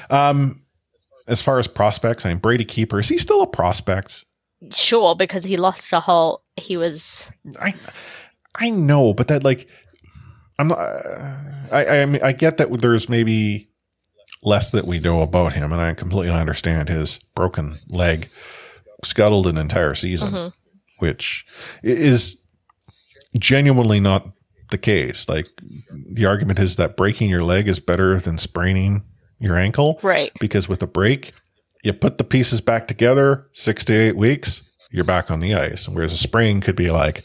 [0.08, 0.62] Um,
[1.26, 4.24] as far as prospects, I mean, Brady Keeper is he still a prospect?
[4.72, 6.42] Sure, because he lost a whole.
[6.56, 7.74] He was I
[8.56, 9.68] I know, but that like
[10.58, 10.78] I'm not.
[10.78, 11.36] Uh,
[11.72, 13.70] I I mean, I get that there's maybe
[14.42, 18.28] less that we know about him, and I completely understand his broken leg
[19.02, 20.48] scuttled an entire season, mm-hmm.
[20.98, 21.46] which
[21.82, 22.36] is
[23.38, 24.30] genuinely not
[24.70, 25.28] the case.
[25.28, 25.48] Like
[25.90, 29.04] the argument is that breaking your leg is better than spraining
[29.38, 30.32] your ankle, right.
[30.38, 31.32] because with a break,
[31.82, 35.88] you put the pieces back together, six to eight weeks, you're back on the ice.
[35.88, 37.22] Whereas a sprain could be like,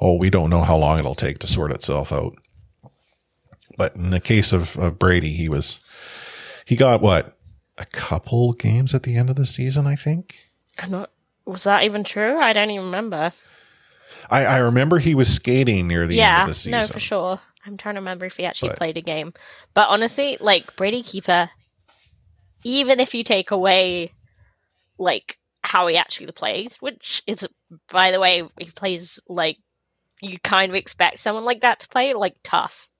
[0.00, 2.34] oh, we don't know how long it'll take to sort itself out.
[3.76, 5.80] But in the case of, of Brady, he was,
[6.64, 7.36] he got what,
[7.78, 10.36] a couple games at the end of the season, I think.
[10.78, 11.10] I'm not.
[11.44, 12.38] Was that even true?
[12.38, 13.32] I don't even remember.
[14.30, 16.80] I, I remember he was skating near the end yeah, of the season.
[16.80, 17.40] no, for sure.
[17.66, 19.32] I'm trying to remember if he actually But- played a game.
[19.74, 21.50] But honestly, like Brady Keeper,
[22.64, 24.12] even if you take away
[24.98, 27.46] like how he actually plays, which is
[27.90, 29.58] by the way, he plays like
[30.20, 32.90] you kind of expect someone like that to play, like tough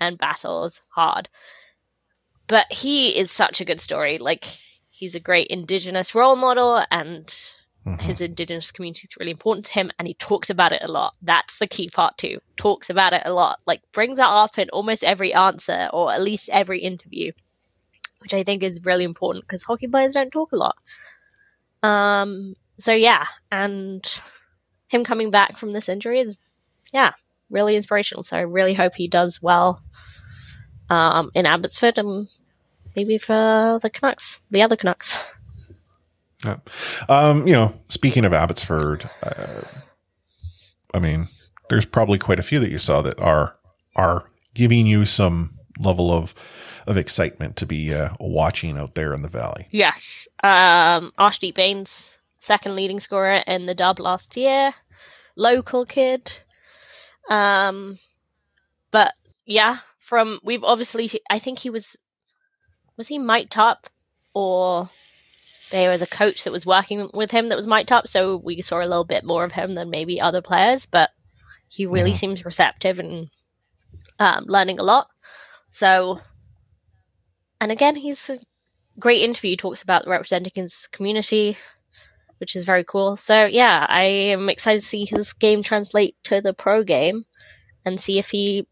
[0.00, 1.28] and battles hard.
[2.46, 4.18] But he is such a good story.
[4.18, 4.46] Like
[4.90, 7.32] he's a great indigenous role model and
[7.86, 8.00] Mhm.
[8.00, 11.14] his indigenous community is really important to him and he talks about it a lot
[11.22, 14.68] that's the key part too talks about it a lot like brings that up in
[14.70, 17.32] almost every answer or at least every interview
[18.22, 20.76] which i think is really important because hockey players don't talk a lot.
[21.82, 24.06] Um so yeah and
[24.88, 26.36] him coming back from this injury is
[26.92, 27.12] yeah
[27.50, 28.22] really inspirational.
[28.22, 29.82] So i really hope he does well
[30.88, 32.28] um in abbotsford and
[32.96, 35.16] maybe for the canucks the other canucks.
[36.44, 36.58] Yeah.
[37.08, 39.62] Um, you know, speaking of Abbotsford, uh,
[40.92, 41.28] I mean,
[41.68, 43.56] there's probably quite a few that you saw that are
[43.94, 46.34] are giving you some level of
[46.86, 49.68] of excitement to be uh, watching out there in the valley.
[49.70, 50.28] Yes.
[50.42, 54.74] Um, Arshdeep Bains, second leading scorer in the dub last year.
[55.36, 56.32] Local kid.
[57.28, 57.98] Um,
[58.90, 59.14] but
[59.46, 61.96] yeah, from we've obviously, I think he was,
[62.96, 63.88] was he mic'd up
[64.34, 64.90] or
[65.70, 68.60] there was a coach that was working with him that was mic'd up, so we
[68.60, 71.10] saw a little bit more of him than maybe other players, but
[71.68, 73.30] he really seems receptive and
[74.18, 75.08] um, learning a lot.
[75.70, 76.20] So,
[77.62, 78.38] and again, he's a
[78.98, 79.50] great interview.
[79.50, 81.56] He talks about representing his community,
[82.38, 83.16] which is very cool.
[83.16, 87.24] So yeah, I am excited to see his game translate to the pro game
[87.84, 88.66] and see if he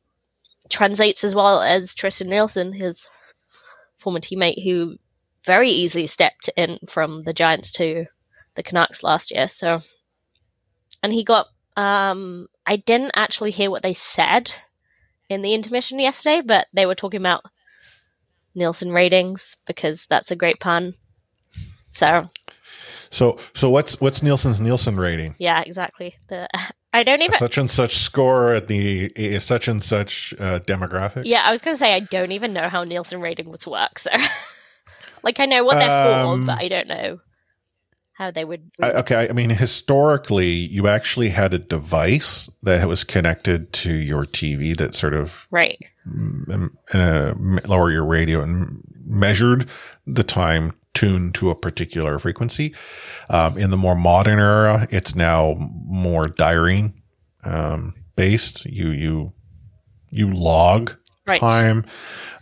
[0.71, 3.09] translates as well as Tristan Nielsen, his
[3.97, 4.97] former teammate, who
[5.45, 8.07] very easily stepped in from the Giants to
[8.57, 9.47] the Canucks last year.
[9.47, 9.79] So,
[11.01, 11.47] and he got.
[11.77, 14.53] Um, I didn't actually hear what they said
[15.29, 17.45] in the intermission yesterday, but they were talking about
[18.55, 20.95] Nielsen ratings because that's a great pun.
[21.91, 22.19] So
[23.11, 25.35] So, so what's what's Nielsen's Nielsen rating?
[25.39, 26.17] yeah, exactly.
[26.29, 26.49] The
[26.93, 27.39] I don't even.
[27.39, 31.23] Such and such score at the such and such uh, demographic.
[31.25, 33.99] Yeah, I was gonna say I don't even know how Nielsen rating would work.
[33.99, 34.11] So,
[35.23, 37.21] like, I know what they're Um, for, but I don't know
[38.21, 38.71] how they would.
[38.83, 44.27] I, okay, I mean, historically, you actually had a device that was connected to your
[44.27, 45.79] TV that sort of right.
[46.05, 49.67] m- uh, m- lower your radio and measured
[50.07, 52.75] the time tuned to a particular frequency.
[53.31, 55.57] Um, in the more modern era, it's now
[55.87, 57.01] more diaring
[57.43, 58.67] um, based.
[58.67, 59.33] You you
[60.11, 60.95] you log
[61.27, 61.41] Right.
[61.41, 61.85] time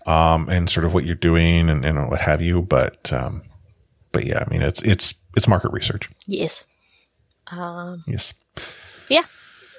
[0.07, 2.63] um, and sort of what you're doing and, and what have you.
[2.63, 3.43] But um,
[4.13, 6.11] but yeah, I mean, it's it's it's market research.
[6.27, 6.65] Yes.
[7.47, 8.01] Um.
[8.07, 8.35] Yes.
[9.09, 9.25] Yeah.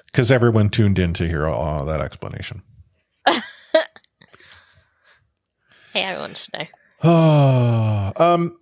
[0.07, 2.63] Because everyone tuned in to hear all that explanation.
[5.93, 6.67] Hey, I want to
[7.03, 8.13] know.
[8.17, 8.57] um,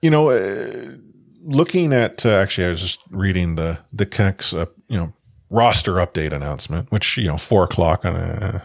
[0.00, 0.96] you know, uh,
[1.42, 5.12] looking at uh, actually, I was just reading the the Canucks, uh, you know,
[5.50, 8.62] roster update announcement, which you know, four o'clock on, a,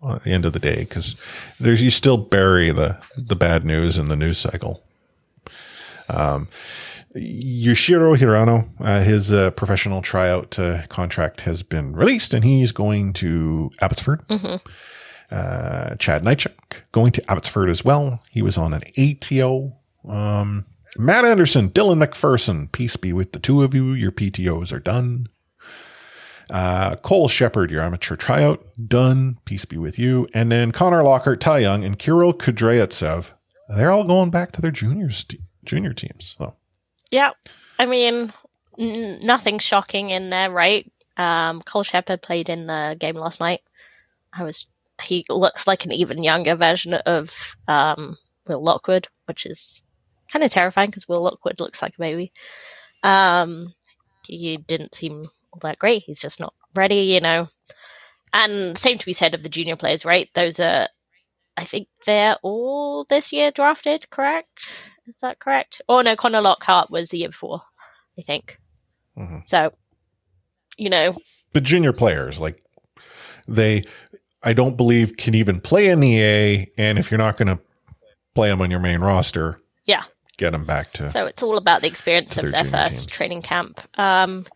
[0.00, 1.14] on the end of the day, because
[1.60, 4.82] there's you still bury the the bad news in the news cycle.
[6.12, 6.48] Um,
[7.14, 13.12] Yushiroh Hirano, uh, his uh, professional tryout uh, contract has been released, and he's going
[13.14, 14.22] to Abbotsford.
[15.30, 18.22] Uh, Chad Nychuk going to Abbotsford as well.
[18.30, 19.76] He was on an ATO.
[20.06, 20.66] Um,
[20.98, 23.92] Matt Anderson, Dylan McPherson, peace be with the two of you.
[23.92, 25.28] Your PTOs are done.
[26.50, 29.38] Uh, Cole Shepard, your amateur tryout, done.
[29.46, 30.28] Peace be with you.
[30.34, 33.32] And then Connor Lockhart, Ty Young, and Kirill Kudryavtsev,
[33.74, 35.24] they're all going back to their juniors,
[35.64, 36.36] junior teams.
[36.38, 36.54] So.
[37.10, 37.30] Yeah,
[37.78, 38.32] I mean,
[38.78, 40.90] n- nothing shocking in there, right?
[41.16, 43.60] Um, Cole Shepard played in the game last night.
[44.32, 44.66] I was
[45.02, 49.82] he looks like an even younger version of um, Will Lockwood, which is
[50.30, 52.32] kind of terrifying because Will Lockwood looks like a baby.
[53.02, 53.74] Um,
[54.24, 56.04] he didn't seem all that great.
[56.04, 57.48] He's just not ready, you know.
[58.32, 60.28] And same to be said of the junior players, right?
[60.34, 60.88] Those are,
[61.56, 64.48] I think they're all this year drafted, correct?
[65.06, 65.82] Is that correct?
[65.88, 67.62] Oh no, Connor Lockhart was the year before,
[68.18, 68.58] I think.
[69.18, 69.38] Mm-hmm.
[69.46, 69.72] So,
[70.76, 71.16] you know,
[71.52, 72.62] the junior players like
[73.46, 73.84] they,
[74.42, 77.58] I don't believe can even play in the A, and if you're not going to
[78.34, 80.04] play them on your main roster, yeah,
[80.38, 81.08] get them back to.
[81.10, 83.06] So it's all about the experience of their, their first teams.
[83.06, 83.80] training camp.
[83.98, 84.46] Um,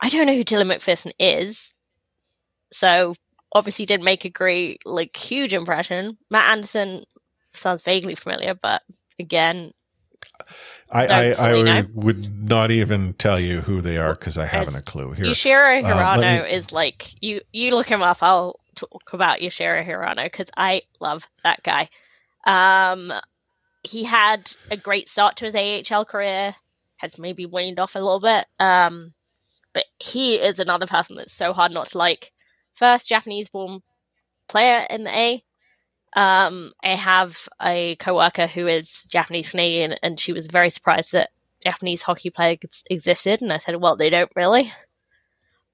[0.00, 1.72] I don't know who Dylan McPherson is,
[2.72, 3.14] so
[3.52, 6.18] obviously didn't make a great, like, huge impression.
[6.30, 7.04] Matt Anderson
[7.54, 8.82] sounds vaguely familiar, but
[9.18, 9.72] again,
[10.90, 14.82] I, I, I would not even tell you who they are because I haven't a
[14.82, 15.12] clue.
[15.12, 16.50] Here, Yushiroh uh, Hirano uh, me...
[16.50, 17.40] is like you.
[17.52, 18.18] You look him up.
[18.22, 21.90] I'll talk about Yushiroh Hirano because I love that guy.
[22.46, 23.12] Um,
[23.82, 26.54] he had a great start to his AHL career.
[26.96, 28.46] Has maybe waned off a little bit.
[28.58, 29.12] Um,
[29.72, 32.32] but he is another person that's so hard not to like.
[32.74, 33.82] First Japanese-born
[34.48, 35.44] player in the A.
[36.14, 41.30] Um, I have a coworker who is Japanese Canadian, and she was very surprised that
[41.62, 43.42] Japanese hockey players existed.
[43.42, 44.72] And I said, "Well, they don't really."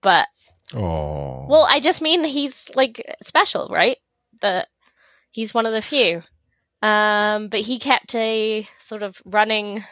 [0.02, 0.28] But
[0.74, 3.98] oh, well, I just mean he's like special, right?
[4.40, 4.68] That
[5.30, 6.22] he's one of the few.
[6.82, 9.82] Um, but he kept a sort of running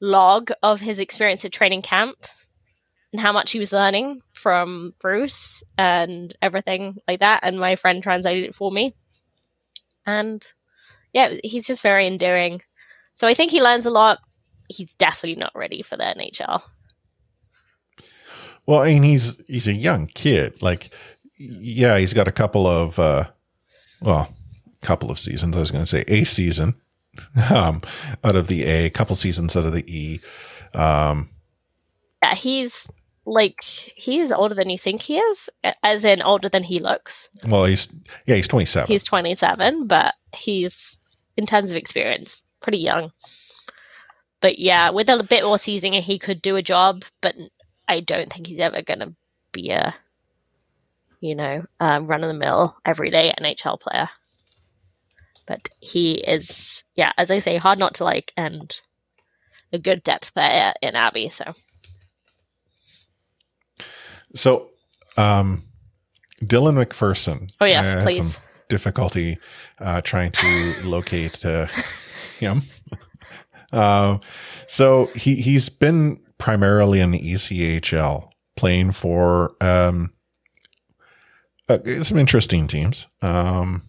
[0.00, 2.26] log of his experience at training camp
[3.12, 7.40] and how much he was learning from Bruce and everything like that.
[7.44, 8.94] And my friend translated it for me.
[10.06, 10.46] And
[11.12, 12.62] yeah, he's just very endearing.
[13.14, 14.18] So I think he learns a lot.
[14.68, 16.62] He's definitely not ready for the NHL.
[18.66, 20.60] Well, I mean, he's he's a young kid.
[20.60, 20.90] Like,
[21.38, 23.30] yeah, he's got a couple of, uh,
[24.00, 24.34] well,
[24.82, 25.56] couple of seasons.
[25.56, 26.74] I was going to say a season
[27.50, 27.82] um,
[28.22, 30.20] out of the A, a couple seasons out of the E.
[30.74, 31.30] Um,
[32.22, 32.88] yeah, he's
[33.26, 35.50] like he's older than you think he is,
[35.82, 37.28] as in older than he looks.
[37.46, 37.88] Well, he's
[38.24, 38.86] yeah, he's twenty seven.
[38.86, 40.98] He's twenty seven, but he's
[41.36, 43.10] in terms of experience pretty young.
[44.40, 47.04] But yeah, with a bit more seasoning, he could do a job.
[47.20, 47.34] But
[47.88, 49.14] I don't think he's ever going to
[49.52, 49.94] be a,
[51.20, 54.08] you know, um, run of the mill everyday NHL player.
[55.46, 58.78] But he is, yeah, as I say, hard not to like and
[59.72, 61.28] a good depth player in Abby.
[61.28, 61.52] So
[64.36, 64.70] so,
[65.16, 65.64] um,
[66.42, 67.50] Dylan McPherson.
[67.60, 68.38] Oh yes, please.
[68.68, 69.38] difficulty
[69.80, 71.66] uh, trying to locate uh,
[72.38, 72.62] him.
[73.72, 74.18] Uh,
[74.68, 80.12] so he he's been primarily in the ECHL, playing for um,
[81.68, 83.08] uh, some interesting teams.
[83.22, 83.82] Um,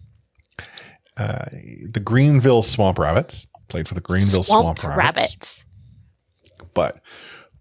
[1.16, 1.44] uh,
[1.90, 4.98] the Greenville Swamp Rabbits played for the Greenville Swamp, Swamp Rabbits.
[4.98, 5.64] Rabbits.
[6.74, 7.00] But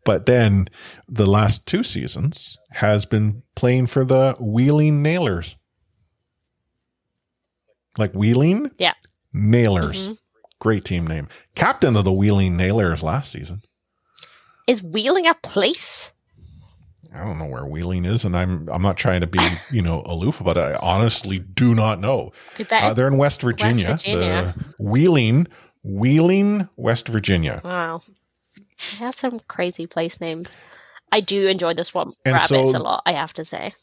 [0.03, 0.69] but then
[1.07, 5.57] the last two seasons has been playing for the Wheeling Nailers.
[7.97, 8.69] Like Wheeling?
[8.77, 8.93] Yeah.
[9.33, 10.09] Nailers.
[10.09, 10.13] Mm-hmm.
[10.59, 11.27] Great team name.
[11.55, 13.61] Captain of the Wheeling Nailers last season.
[14.67, 16.11] Is Wheeling a place?
[17.15, 19.39] I don't know where Wheeling is, and I'm I'm not trying to be
[19.71, 22.31] you know aloof, but I honestly do not know.
[22.69, 23.89] Uh, they're in West Virginia.
[23.89, 24.53] West Virginia.
[24.55, 25.47] The Wheeling,
[25.83, 27.59] Wheeling, West Virginia.
[27.63, 28.03] Wow.
[28.91, 30.55] They have some crazy place names.
[31.11, 33.73] I do enjoy the swamp and rabbits so, a lot, I have to say.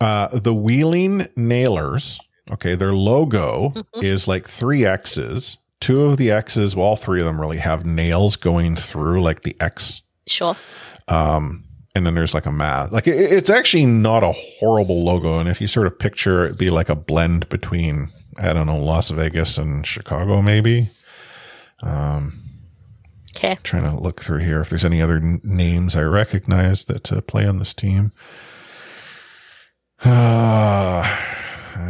[0.00, 2.18] Uh, the Wheeling Nailers,
[2.50, 4.02] okay, their logo mm-hmm.
[4.02, 5.58] is like three X's.
[5.80, 9.42] Two of the X's, well, all three of them really have nails going through, like
[9.42, 10.02] the X.
[10.26, 10.56] Sure.
[11.08, 12.92] Um, and then there's like a math.
[12.92, 15.38] Like it, it's actually not a horrible logo.
[15.38, 18.08] And if you sort of picture it be like a blend between,
[18.38, 20.90] I don't know, Las Vegas and Chicago, maybe.
[21.82, 22.49] Um,
[23.36, 23.56] Okay.
[23.62, 27.20] Trying to look through here if there's any other n- names I recognize that uh,
[27.20, 28.12] play on this team.
[30.04, 31.18] Uh,
[31.76, 31.80] uh,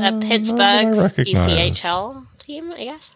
[0.00, 3.10] a Pittsburgh ECHL team, I guess.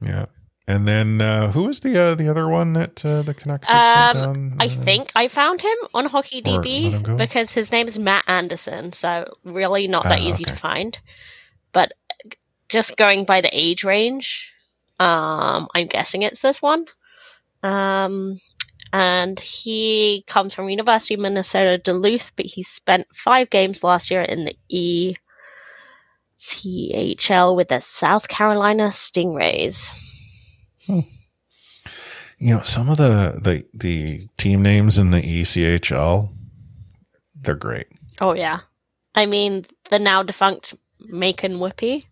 [0.00, 0.26] Yeah.
[0.68, 4.56] And then uh, who was the uh, the other one that uh, the Canucks um,
[4.58, 9.30] I uh, think I found him on HockeyDB because his name is Matt Anderson, so
[9.44, 10.52] really not that ah, easy okay.
[10.52, 10.98] to find.
[11.72, 11.92] But
[12.68, 14.50] just going by the age range,
[14.98, 16.86] um, I'm guessing it's this one.
[17.62, 18.40] Um,
[18.92, 24.22] and he comes from University of Minnesota Duluth, but he spent five games last year
[24.22, 24.56] in the
[26.38, 29.90] ECHL with the South Carolina Stingrays.
[32.38, 36.30] You know, some of the the the team names in the ECHL,
[37.34, 37.86] they're great.
[38.20, 38.60] Oh yeah,
[39.14, 42.04] I mean the now defunct Macon Whoopee.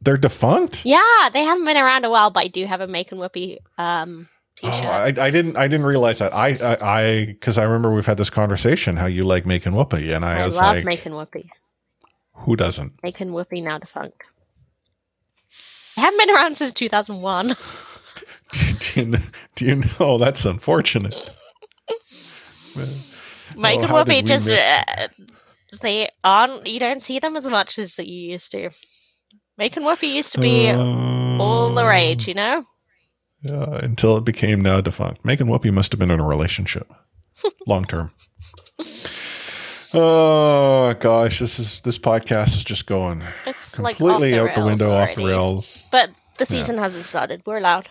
[0.00, 0.84] They're defunct.
[0.84, 4.28] Yeah, they haven't been around a while, but I do have a Macon Whoopee um,
[4.62, 4.86] Oh, t-shirt.
[4.86, 5.56] I, I didn't.
[5.56, 6.34] I didn't realize that.
[6.34, 10.24] I, I, because I, remember we've had this conversation how you like making whoopee, and
[10.24, 11.48] I, I was love like, Macon Whoopee.
[12.32, 13.00] who doesn't?
[13.02, 14.20] Macon Whoopee now defunct.
[15.94, 17.48] They haven't been around since 2001.
[18.78, 19.18] do, you,
[19.54, 21.14] do you know that's unfortunate?
[23.56, 25.08] How did Whippy just uh,
[25.80, 26.66] they aren't.
[26.66, 28.70] You don't see them as much as that you used to.
[29.58, 32.64] Macon Whoopee used to be all the rage, you know.
[33.42, 35.24] Yeah, until it became now defunct.
[35.24, 36.90] Megan Whoopi must have been in a relationship,
[37.66, 38.10] long term.
[39.94, 44.64] Oh gosh, this is this podcast is just going It's like completely off out the
[44.64, 45.82] window, off the rails.
[45.90, 47.42] But the season hasn't started.
[47.46, 47.88] We're allowed.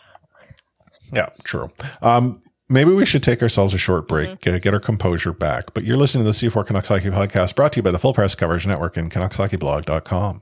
[1.12, 1.72] Yeah, true.
[2.02, 4.52] Um, maybe we should take ourselves a short break, Mm-hmm.
[4.52, 5.74] get, get our composure back.
[5.74, 8.14] But you're listening to the C4 Canucks Hockey Podcast brought to you by the Full
[8.14, 10.42] Press Coverage Network and CanucksHockeyBlog.com.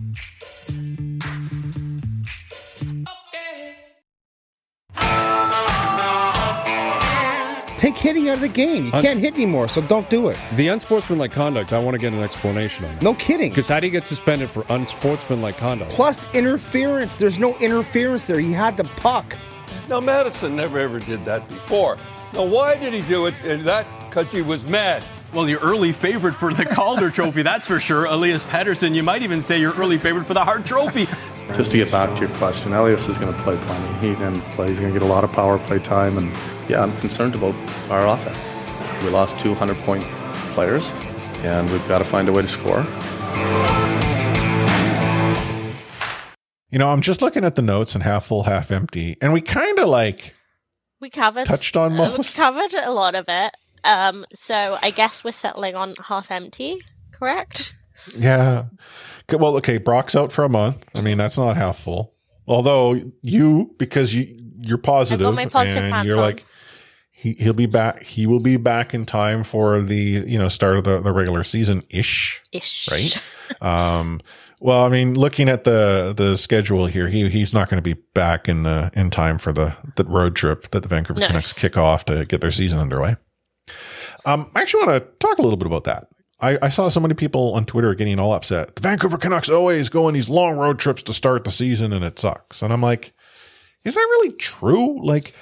[7.91, 8.85] Take hitting out of the game.
[8.85, 10.37] You Un- can't hit anymore, so don't do it.
[10.55, 13.01] The unsportsmanlike conduct, I want to get an explanation on that.
[13.01, 13.49] No kidding.
[13.49, 15.91] Because how do you get suspended for unsportsmanlike conduct?
[15.91, 17.17] Plus interference.
[17.17, 18.39] There's no interference there.
[18.39, 19.37] He had the puck.
[19.89, 21.97] Now, Madison never ever did that before.
[22.33, 23.33] Now, why did he do it?
[23.43, 25.03] And that because he was mad.
[25.33, 28.05] Well, your early favorite for the Calder Trophy, that's for sure.
[28.05, 28.95] Elias Pettersson.
[28.95, 31.07] You might even say your early favorite for the Hart Trophy.
[31.55, 34.07] Just to get back to your question, Elias is going to play plenty.
[34.07, 34.69] He didn't play.
[34.69, 36.33] He's going to get a lot of power play time, and
[36.71, 37.53] yeah, I'm concerned about
[37.91, 39.03] our offense.
[39.03, 40.05] We lost 200 point
[40.53, 40.91] players,
[41.43, 42.87] and we've got to find a way to score.
[46.69, 49.41] You know, I'm just looking at the notes and half full, half empty, and we
[49.41, 50.33] kind of like
[51.01, 53.53] We covered Touched on uh, we covered a lot of it.
[53.83, 56.79] Um, so I guess we're settling on half empty,
[57.11, 57.75] correct?
[58.15, 58.65] Yeah.
[59.29, 60.89] Well, okay, Brock's out for a month.
[60.95, 62.13] I mean, that's not half full.
[62.47, 66.23] Although you, because you you're positive, positive and you're on.
[66.23, 66.45] like
[67.21, 68.01] he he'll be back.
[68.01, 71.43] He will be back in time for the you know start of the, the regular
[71.43, 72.41] season ish.
[72.51, 72.89] Ish.
[72.89, 73.21] Right.
[73.61, 74.21] um.
[74.59, 78.01] Well, I mean, looking at the the schedule here, he he's not going to be
[78.15, 81.29] back in the in time for the the road trip that the Vancouver Nice.
[81.29, 83.15] Canucks kick off to get their season underway.
[84.25, 86.07] Um, I actually want to talk a little bit about that.
[86.39, 88.75] I, I saw so many people on Twitter getting all upset.
[88.75, 92.03] The Vancouver Canucks always go on these long road trips to start the season and
[92.03, 92.63] it sucks.
[92.63, 93.13] And I'm like,
[93.83, 95.05] is that really true?
[95.05, 95.33] Like,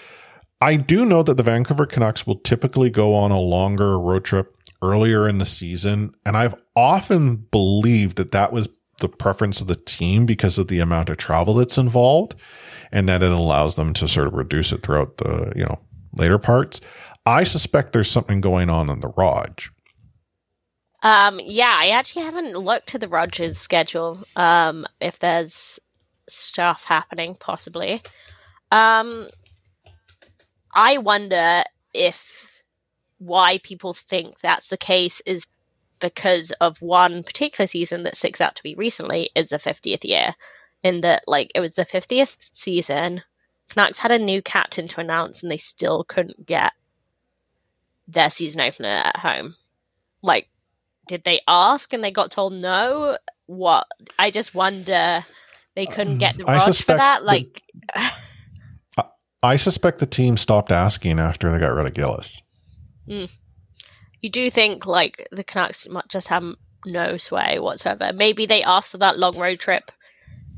[0.62, 4.55] I do know that the Vancouver Canucks will typically go on a longer road trip
[4.82, 6.14] earlier in the season.
[6.26, 10.80] And I've often believed that that was the preference of the team because of the
[10.80, 12.36] amount of travel that's involved
[12.91, 15.80] and that it allows them to sort of reduce it throughout the, you know,
[16.14, 16.82] later parts.
[17.26, 19.62] I suspect there's something going on in the Rog.
[21.01, 24.24] Um, yeah, I actually haven't looked at the Rogers schedule.
[24.36, 25.80] Um, if there's
[26.28, 28.01] stuff happening, possibly.
[28.72, 29.30] Um,
[30.74, 31.63] I wonder
[31.93, 32.45] if
[33.17, 35.45] why people think that's the case is
[35.99, 40.34] because of one particular season that sticks out to me recently is the 50th year.
[40.82, 43.22] In that, like, it was the 50th season.
[43.70, 46.72] Canucks had a new captain to announce, and they still couldn't get
[48.07, 49.55] their season opener at home.
[50.22, 50.49] Like,
[51.09, 53.17] did they ask and they got told no?
[53.47, 53.88] What?
[54.17, 55.26] I just wonder
[55.76, 56.97] they couldn't mm, get the Rog for that.
[56.97, 57.61] that- Like,
[59.42, 62.42] I suspect the team stopped asking after they got rid of Gillis.
[63.08, 63.32] mm.
[64.22, 68.12] you do think like the Canucks might just haven't no sway whatsoever.
[68.14, 69.92] Maybe they asked for that long road trip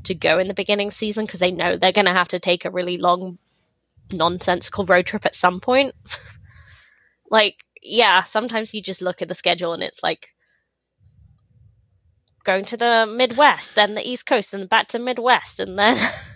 [0.04, 2.64] to go in the beginning season because they know they're going to have to take
[2.64, 3.38] a really long,
[4.10, 5.94] nonsensical road trip at some point.
[7.30, 10.28] like, yeah, sometimes you just look at the schedule and it's like
[12.44, 15.96] going to the Midwest, then the East Coast, and back to Midwest, and then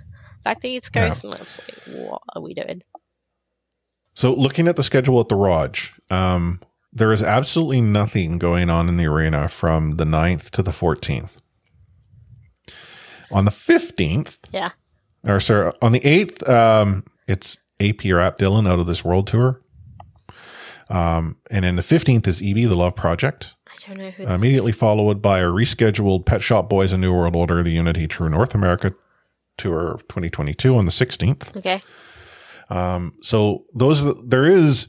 [0.46, 1.08] back to the East Yeah.
[1.08, 1.40] It's like,
[1.88, 2.82] what are we doing?
[4.14, 5.76] So, looking at the schedule at the Rog,
[6.08, 6.60] um,
[6.92, 11.32] there is absolutely nothing going on in the arena from the 9th to the 14th.
[13.32, 14.70] On the 15th, yeah,
[15.24, 19.60] or sorry, on the 8th, um, it's AP Rap Dhillon out of this world tour.
[20.88, 23.54] Um, and then the 15th is EB, the Love Project.
[23.68, 24.22] I don't know who.
[24.22, 28.28] Immediately followed by a rescheduled Pet Shop Boys and New World Order, the Unity True
[28.28, 28.94] North America
[29.56, 31.56] tour of 2022 on the 16th.
[31.56, 31.82] Okay.
[32.68, 34.88] Um, so those there is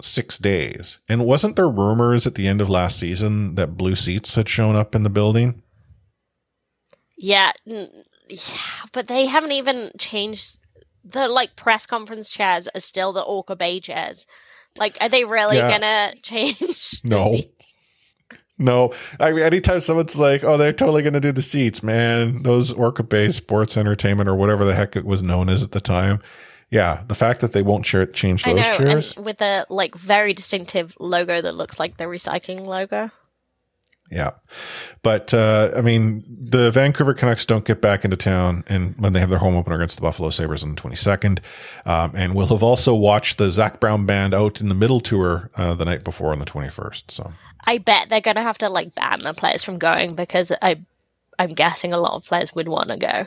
[0.00, 4.34] six days, and wasn't there rumors at the end of last season that blue seats
[4.36, 5.62] had shown up in the building?
[7.16, 8.40] Yeah, yeah,
[8.92, 10.56] but they haven't even changed
[11.04, 14.26] the like press conference chairs are still the Orca Bay chairs.
[14.76, 15.70] Like, are they really yeah.
[15.70, 17.00] gonna change?
[17.04, 17.38] No.
[18.58, 22.42] No, I mean, anytime someone's like, "Oh, they're totally going to do the seats," man,
[22.42, 25.80] those Orca Bay Sports Entertainment or whatever the heck it was known as at the
[25.80, 26.20] time,
[26.70, 29.94] yeah, the fact that they won't share, change those I know, chairs with a like
[29.94, 33.10] very distinctive logo that looks like the recycling logo.
[34.10, 34.30] Yeah,
[35.02, 39.20] but uh, I mean, the Vancouver Canucks don't get back into town, and when they
[39.20, 41.42] have their home opener against the Buffalo Sabres on the twenty second,
[41.84, 45.50] um, and we'll have also watched the Zac Brown band out in the middle tour
[45.56, 47.10] uh, the night before on the twenty first.
[47.10, 47.32] So
[47.64, 50.80] I bet they're gonna have to like ban the players from going because I,
[51.38, 53.26] I'm guessing a lot of players would want to go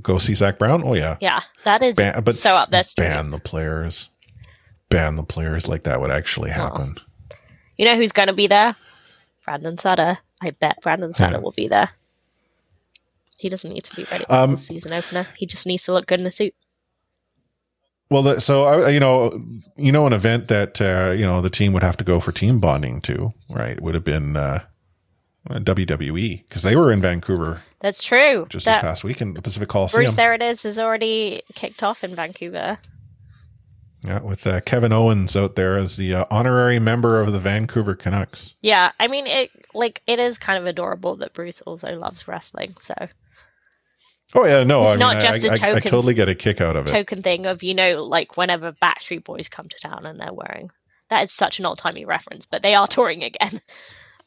[0.00, 0.82] go see Zac Brown?
[0.84, 2.84] Oh yeah, yeah, that is ban, but so up there.
[2.96, 4.10] Ban the players,
[4.88, 6.96] ban the players like that would actually happen.
[6.98, 7.36] Oh.
[7.76, 8.76] You know who's going to be there?
[9.44, 10.18] Brandon Sutter.
[10.42, 11.40] I bet Brandon Sutter yeah.
[11.40, 11.90] will be there.
[13.38, 15.26] He doesn't need to be ready for um, the season opener.
[15.34, 16.54] He just needs to look good in a suit.
[18.10, 19.40] Well, so I, you know,
[19.76, 22.32] you know, an event that uh, you know the team would have to go for
[22.32, 23.80] team bonding to, right?
[23.80, 24.64] Would have been uh,
[25.48, 28.46] WWE because they were in Vancouver that's true.
[28.48, 30.04] Just that, this past week in the Pacific Coliseum.
[30.04, 32.78] Bruce, there it is, is already kicked off in Vancouver.
[34.04, 37.94] Yeah, with uh, Kevin Owens out there as the uh, honorary member of the Vancouver
[37.94, 38.54] Canucks.
[38.62, 42.74] Yeah, I mean, it like it is kind of adorable that Bruce also loves wrestling.
[42.80, 42.94] So.
[44.34, 45.74] Oh yeah, no, it's I not mean, just I, a token.
[45.74, 46.90] I, I totally get a kick out of it.
[46.90, 50.70] Token thing of you know, like whenever Backstreet Boys come to town and they're wearing
[51.10, 53.60] that is such an old timey reference, but they are touring again.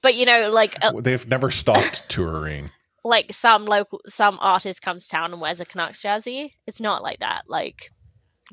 [0.02, 2.70] But you know, like uh, they've never stopped touring
[3.04, 6.56] like some local some artist comes to town and wears a Canucks jersey.
[6.68, 7.44] It's not like that.
[7.48, 7.92] Like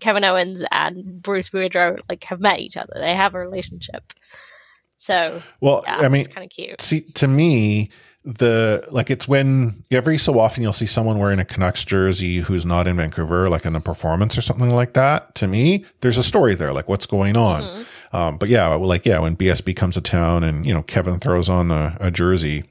[0.01, 2.94] Kevin Owens and Bruce Boudreau like have met each other.
[2.94, 4.12] They have a relationship.
[4.96, 6.80] So well, yeah, I mean, kind of cute.
[6.80, 7.90] See, to me,
[8.25, 12.66] the like it's when every so often you'll see someone wearing a Canucks jersey who's
[12.66, 15.35] not in Vancouver, like in a performance or something like that.
[15.37, 17.62] To me, there's a story there, like what's going on.
[17.62, 18.16] Mm-hmm.
[18.16, 21.49] Um, but yeah, like yeah, when BSB comes to town and you know Kevin throws
[21.49, 22.64] on a, a jersey,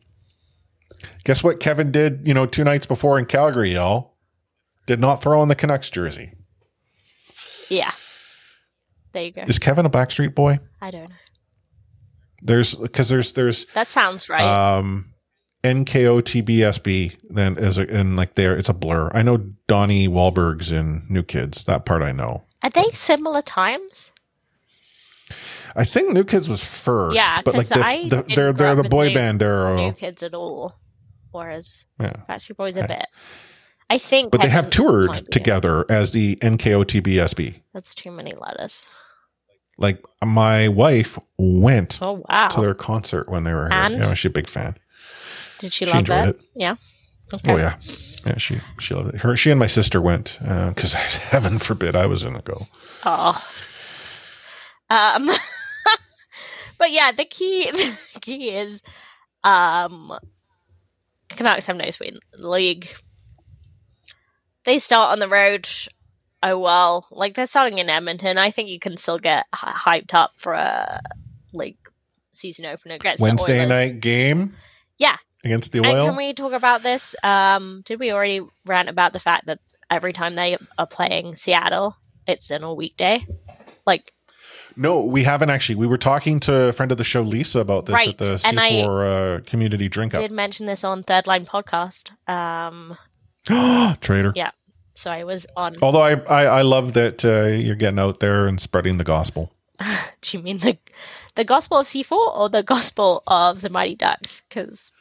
[1.23, 4.15] Guess what Kevin did, you know, two nights before in Calgary, y'all?
[4.85, 6.33] Did not throw on the Canucks jersey.
[7.69, 7.91] Yeah.
[9.11, 9.43] There you go.
[9.43, 10.59] Is Kevin a Backstreet Boy?
[10.81, 11.15] I don't know.
[12.41, 14.41] There's because there's there's that sounds right.
[14.77, 15.13] Um,
[15.63, 19.11] NKOTBSB then is a, and like there it's a blur.
[19.13, 19.37] I know
[19.67, 21.65] Donnie Wahlberg's in New Kids.
[21.65, 22.43] That part I know.
[22.63, 24.11] Are they similar times?
[25.75, 27.15] I think New Kids was first.
[27.15, 27.75] Yeah, but like the,
[28.09, 29.75] the, they're they're the boy band era.
[29.75, 30.75] New Kids at all,
[31.31, 32.13] whereas yeah.
[32.27, 33.05] Backstreet Boys a bit.
[33.89, 37.61] I think, but they have toured together as the NKOTBSB.
[37.73, 38.87] That's too many letters.
[39.79, 42.49] Like my wife went oh, wow.
[42.49, 43.95] to their concert when they were and?
[43.95, 44.03] here.
[44.03, 44.75] Yeah, she's a big fan.
[45.59, 46.35] Did she, she love it?
[46.35, 46.41] it?
[46.55, 46.75] Yeah.
[47.33, 47.53] Okay.
[47.53, 47.75] Oh yeah,
[48.25, 48.37] yeah.
[48.37, 49.21] She she loved it.
[49.21, 50.97] Her she and my sister went because uh,
[51.29, 52.65] heaven forbid I was gonna go.
[53.05, 53.41] Oh.
[54.89, 55.29] Um.
[56.79, 58.81] but yeah, the key the key is
[59.43, 60.11] um
[61.29, 62.89] Canucks have no win league.
[64.65, 65.69] They start on the road.
[66.41, 68.37] Oh well, like they're starting in Edmonton.
[68.37, 71.01] I think you can still get hyped up for a
[71.53, 71.77] like
[72.33, 74.55] season opener against Wednesday night game.
[74.97, 75.85] Yeah, against the Oil.
[75.85, 77.15] And can we talk about this?
[77.23, 79.59] Um, did we already rant about the fact that
[79.89, 81.95] every time they are playing Seattle,
[82.27, 83.25] it's in a weekday?
[83.85, 84.13] Like
[84.75, 85.75] no, we haven't actually.
[85.75, 88.09] We were talking to a friend of the show, Lisa, about this right.
[88.09, 90.21] at the C4 uh, community drink up.
[90.21, 92.11] did mention this on Third Line podcast.
[92.29, 92.97] Um,
[93.99, 94.31] Traitor.
[94.35, 94.51] Yeah.
[94.95, 95.77] So I was on.
[95.81, 99.51] Although I, I, I love that uh, you're getting out there and spreading the gospel.
[100.21, 100.77] Do you mean the
[101.35, 104.41] the Gospel of C4 or the Gospel of the Mighty Ducks?
[104.47, 104.91] Because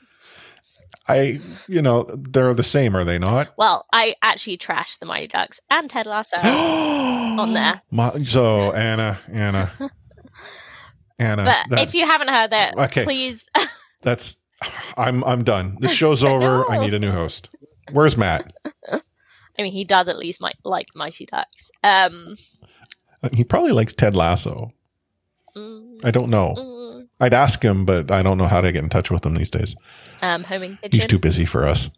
[1.08, 3.52] I, you know, they're the same, are they not?
[3.56, 7.80] well, I actually trashed the Mighty Ducks and Ted Lasso on there.
[7.90, 9.72] My, so Anna, Anna,
[11.18, 11.44] Anna.
[11.44, 13.04] But that- if you haven't heard that, Okay.
[13.04, 13.44] please.
[14.02, 14.36] that's,
[14.96, 15.78] I'm, I'm done.
[15.80, 16.70] This show's over.
[16.70, 17.48] I need a new host.
[17.92, 18.52] Where's Matt?
[18.90, 21.70] I mean, he does at least mi- like Mighty Ducks.
[21.82, 22.36] Um,
[23.32, 24.72] He probably likes Ted Lasso.
[25.56, 26.54] mm, I don't know.
[27.20, 29.50] I'd ask him, but I don't know how to get in touch with him these
[29.50, 29.74] days.
[30.22, 30.90] um, Homing Pigeon.
[30.92, 31.90] He's too busy for us.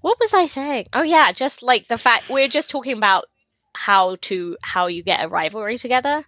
[0.00, 0.88] What was I saying?
[0.92, 3.24] Oh yeah, just like the fact we're just talking about
[3.72, 6.24] how to how you get a rivalry together,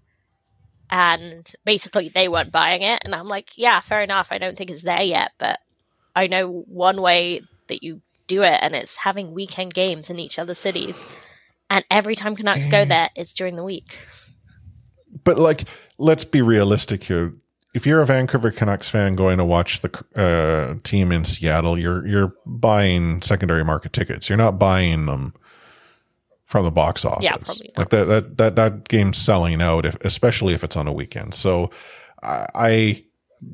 [0.91, 4.29] and basically they weren't buying it, and I'm like, yeah, fair enough.
[4.31, 5.59] I don't think it's there yet, but
[6.15, 10.39] I know one way that you do it, and it's having weekend games in each
[10.39, 11.05] other's cities,
[11.69, 13.99] and every time Canucks go there, it's during the week.
[15.23, 15.65] But like,
[15.99, 17.35] let's be realistic here.
[17.77, 22.07] If you're a Vancouver Canucks fan going to watch the uh, team in Seattle, you're
[22.07, 24.31] you're buying secondary market tickets.
[24.31, 25.35] You're not buying them
[26.47, 27.23] from the box office.
[27.23, 30.89] Yeah, probably Like that that that that game's selling out, if, especially if it's on
[30.89, 31.35] a weekend.
[31.35, 31.71] So
[32.23, 33.05] I.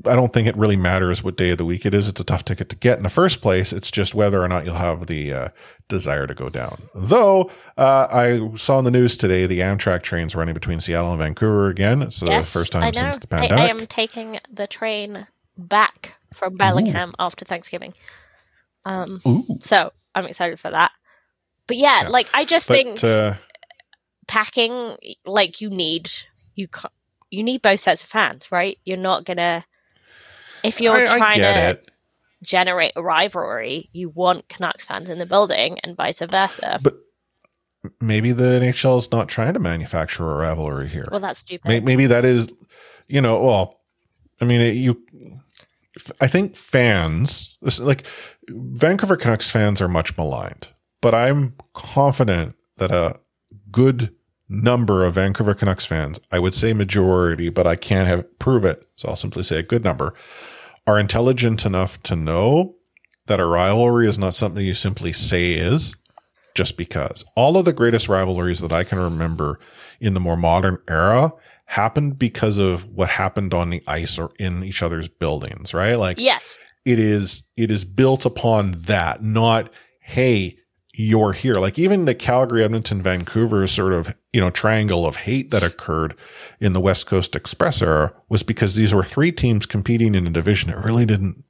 [0.06, 2.08] I I don't think it really matters what day of the week it is.
[2.08, 3.72] It's a tough ticket to get in the first place.
[3.72, 5.48] It's just whether or not you'll have the uh,
[5.88, 6.82] desire to go down.
[6.94, 11.18] Though uh, I saw in the news today the Amtrak trains running between Seattle and
[11.18, 12.02] Vancouver again.
[12.02, 13.64] It's the first time since the pandemic.
[13.64, 15.26] I am taking the train
[15.58, 17.94] back from Bellingham after Thanksgiving.
[18.84, 19.20] Um,
[19.60, 20.92] so I'm excited for that.
[21.66, 23.34] But yeah, like I just think uh,
[24.26, 26.10] packing, like you need
[26.54, 26.90] you ca-
[27.30, 28.78] you need both sets of fans, right?
[28.84, 29.64] You're not gonna
[30.64, 31.90] if you're I- I trying get to it.
[32.42, 36.78] generate a rivalry, you want Canucks fans in the building and vice versa.
[36.82, 36.94] But
[38.00, 41.08] maybe the NHL is not trying to manufacture a rivalry here.
[41.10, 41.68] well, that's stupid.
[41.68, 42.48] May- Maybe that is,
[43.08, 43.80] you know, well,
[44.40, 45.02] I mean, it- you,
[46.20, 48.04] I think fans, like
[48.48, 50.68] Vancouver Canucks fans are much maligned,
[51.00, 53.16] but I'm confident that a
[53.70, 54.14] good
[54.48, 58.86] number of Vancouver Canucks fans, I would say majority, but I can't have prove it.
[58.96, 60.14] So I'll simply say a good number
[60.86, 62.74] are intelligent enough to know
[63.26, 65.94] that a rivalry is not something you simply say is
[66.54, 67.24] just because.
[67.36, 69.58] All of the greatest rivalries that I can remember
[70.00, 71.32] in the more modern era
[71.66, 75.94] happened because of what happened on the ice or in each other's buildings, right?
[75.94, 80.58] Like yes, it is it is built upon that, not hey,
[80.94, 81.54] you're here.
[81.54, 86.14] Like even the Calgary, Edmonton, Vancouver sort of, you know, triangle of hate that occurred
[86.60, 90.30] in the West Coast Express era was because these were three teams competing in a
[90.30, 91.44] division that really didn't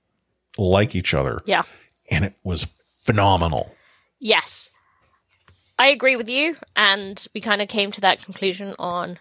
[0.59, 1.39] like each other.
[1.47, 1.63] yeah.
[2.11, 2.65] And it was
[3.03, 3.75] phenomenal.
[4.19, 4.71] Yes.
[5.79, 6.57] I agree with you.
[6.77, 9.19] And we kind of came to that conclusion on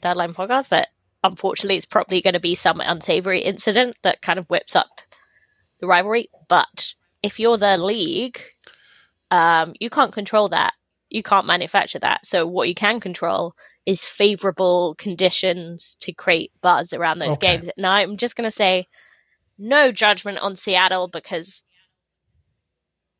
[0.00, 0.88] Deadline Line Podcast that
[1.22, 5.00] unfortunately it's probably going to be some unsavory incident that kind of whips up
[5.78, 6.28] the rivalry.
[6.48, 8.40] But if you're the league,
[9.34, 10.74] um, you can't control that.
[11.10, 12.26] You can't manufacture that.
[12.26, 13.54] So what you can control
[13.86, 17.38] is favorable conditions to create buzz around those Okay.
[17.38, 17.68] games.
[17.76, 18.86] Now I'm just going to say
[19.58, 21.62] no judgment on Seattle because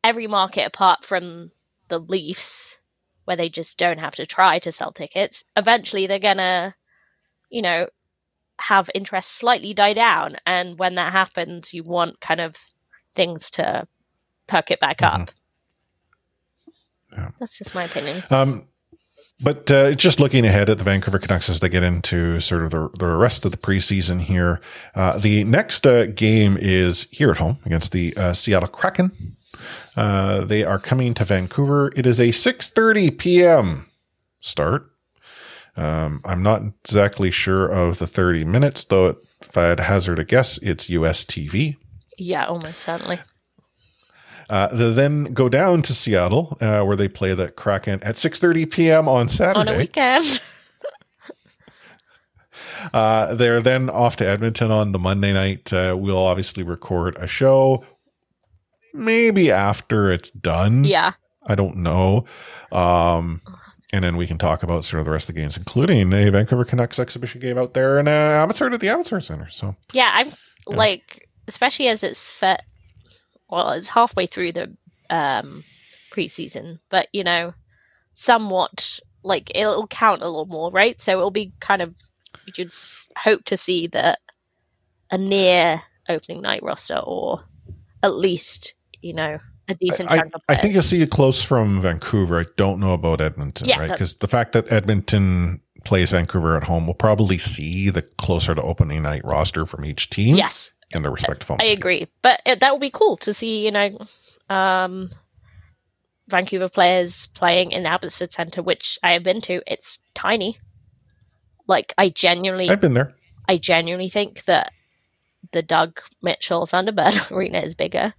[0.03, 1.51] every market apart from
[1.89, 2.79] the Leafs,
[3.25, 6.75] where they just don't have to try to sell tickets, eventually they're gonna,
[7.49, 7.87] you know,
[8.59, 10.37] have interest slightly die down.
[10.45, 12.55] And when that happens, you want kind of
[13.15, 13.87] things to
[14.47, 15.31] perk it back up.
[17.39, 18.23] That's just my opinion.
[18.29, 18.67] Um,
[19.41, 22.71] but uh, just looking ahead at the Vancouver Canucks as they get into sort of
[22.71, 24.61] the, the rest of the preseason here,
[24.95, 29.35] uh, the next uh, game is here at home against the uh, Seattle Kraken.
[29.97, 31.91] Uh, they are coming to Vancouver.
[31.95, 33.87] It is a 6:30 p.m.
[34.39, 34.89] start.
[35.77, 39.17] Um, I'm not exactly sure of the 30 minutes, though.
[39.41, 41.75] If I had to hazard a guess, it's US TV.
[42.17, 43.19] Yeah, almost certainly.
[44.49, 48.71] Uh, they then go down to Seattle, uh, where they play the Kraken at 6:30
[48.71, 49.09] p.m.
[49.09, 49.69] on Saturday.
[49.71, 50.41] On a weekend.
[52.93, 55.73] Uh, they're then off to Edmonton on the Monday night.
[55.73, 57.83] Uh, we'll obviously record a show,
[58.93, 60.83] maybe after it's done.
[60.83, 61.13] Yeah.
[61.47, 62.25] I don't know.
[62.71, 63.41] Um,
[63.93, 66.29] and then we can talk about sort of the rest of the games, including a
[66.29, 69.49] Vancouver Canucks exhibition game out there in uh, Abbotsford at the Abbotsford Center.
[69.49, 70.31] So Yeah, I'm
[70.67, 72.61] like, especially as it's fit.
[73.49, 74.75] Well, it's halfway through the
[75.09, 75.63] um,
[76.11, 77.53] preseason, but you know,
[78.13, 80.99] somewhat like it'll count a little more, right?
[80.99, 81.93] So it'll be kind of
[82.45, 84.19] you could s- hope to see that
[85.11, 87.43] a near opening night roster, or
[88.03, 91.41] at least you know a decent I, chunk of I think you'll see it close
[91.41, 92.39] from Vancouver.
[92.39, 93.91] I don't know about Edmonton, Yeah, right?
[93.91, 98.61] Because the fact that Edmonton plays Vancouver at home we'll probably see the closer to
[98.61, 100.35] opening night roster from each team.
[100.35, 100.71] Yes.
[100.91, 101.61] In their respective homes.
[101.63, 103.65] I agree, but it, that would be cool to see.
[103.65, 103.89] You know,
[104.49, 105.11] um,
[106.27, 109.61] Vancouver players playing in the Abbotsford Centre, which I have been to.
[109.67, 110.57] It's tiny.
[111.67, 113.15] Like I genuinely, I've been there.
[113.49, 114.71] I genuinely think that
[115.51, 118.13] the Doug Mitchell Thunderbird Arena is bigger.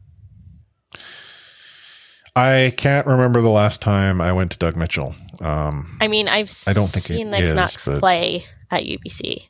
[2.34, 5.14] I can't remember the last time I went to Doug Mitchell.
[5.40, 9.48] Um, I mean, I've I don't think seen the is, Canucks but- play at UBC,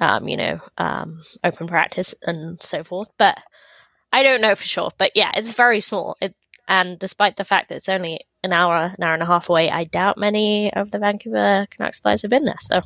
[0.00, 3.38] um, you know, um, open practice and so forth, but
[4.12, 4.90] I don't know for sure.
[4.98, 6.16] But yeah, it's very small.
[6.20, 6.34] It,
[6.66, 9.70] and despite the fact that it's only an hour, an hour and a half away,
[9.70, 12.56] I doubt many of the Vancouver Canucks players have been there.
[12.60, 12.80] So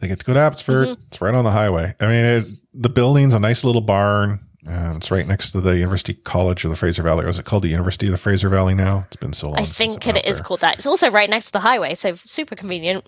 [0.00, 0.88] They get to go to Abbotsford.
[0.88, 0.98] Mhm.
[1.08, 1.94] It's right on the highway.
[2.00, 4.40] I mean, it, the building's a nice little barn.
[4.66, 7.24] Uh, it's right next to the University College of the Fraser Valley.
[7.24, 9.04] Or is it called the University of the Fraser Valley now?
[9.06, 9.58] It's been so long.
[9.58, 10.74] I think it been called that.
[10.76, 13.04] It's also right next to the highway, so super convenient.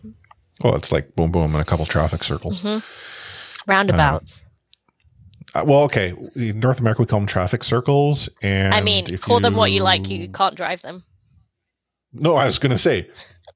[0.62, 2.60] Well, it's like boom, boom, and a couple traffic circles.
[2.60, 2.78] hmm
[3.66, 4.44] Roundabouts.
[5.54, 6.14] Uh, well, okay.
[6.36, 8.28] In North America, we call them traffic circles.
[8.42, 10.08] And I mean, call them what you like.
[10.08, 11.04] You can't drive them.
[12.12, 13.08] No, I was going to say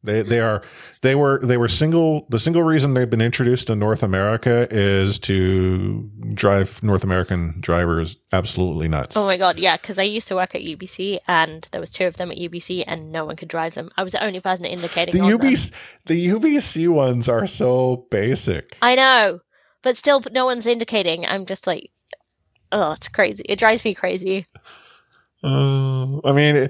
[0.05, 0.63] they they are
[1.01, 2.27] they were they were single.
[2.29, 8.17] The single reason they've been introduced to North America is to drive North American drivers
[8.33, 9.17] absolutely nuts.
[9.17, 12.07] Oh my god, yeah, because I used to work at UBC and there was two
[12.07, 13.91] of them at UBC and no one could drive them.
[13.97, 15.41] I was the only person indicating the on them.
[15.41, 15.73] UBC
[16.05, 18.77] the UBC ones are so basic.
[18.83, 19.41] I know,
[19.83, 21.27] but still, no one's indicating.
[21.27, 21.91] I'm just like,
[22.73, 23.45] oh, it's crazy.
[23.49, 24.47] It drives me crazy.
[25.45, 26.69] Uh, I mean,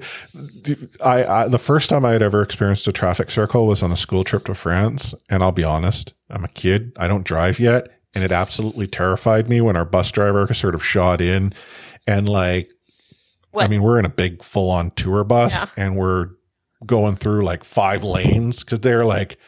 [1.03, 3.97] I, I the first time I had ever experienced a traffic circle was on a
[3.97, 6.91] school trip to France, and I'll be honest, I'm a kid.
[6.97, 10.83] I don't drive yet, and it absolutely terrified me when our bus driver sort of
[10.83, 11.53] shot in,
[12.05, 12.69] and like,
[13.57, 15.65] I mean, we're in a big full on tour bus, Yeah.
[15.85, 16.31] and we're
[16.85, 19.39] going through like five lanes because they're like.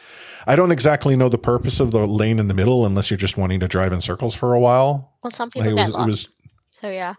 [0.46, 3.36] I don't exactly know the purpose of the lane in the middle unless you're just
[3.36, 5.12] wanting to drive in circles for a while.
[5.22, 6.06] Well, some people it get was- lost.
[6.06, 6.28] was-
[6.80, 7.12] so yeah,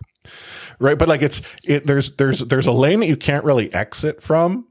[0.80, 4.22] right but like it's it there's there's there's a lane that you can't really exit
[4.22, 4.68] from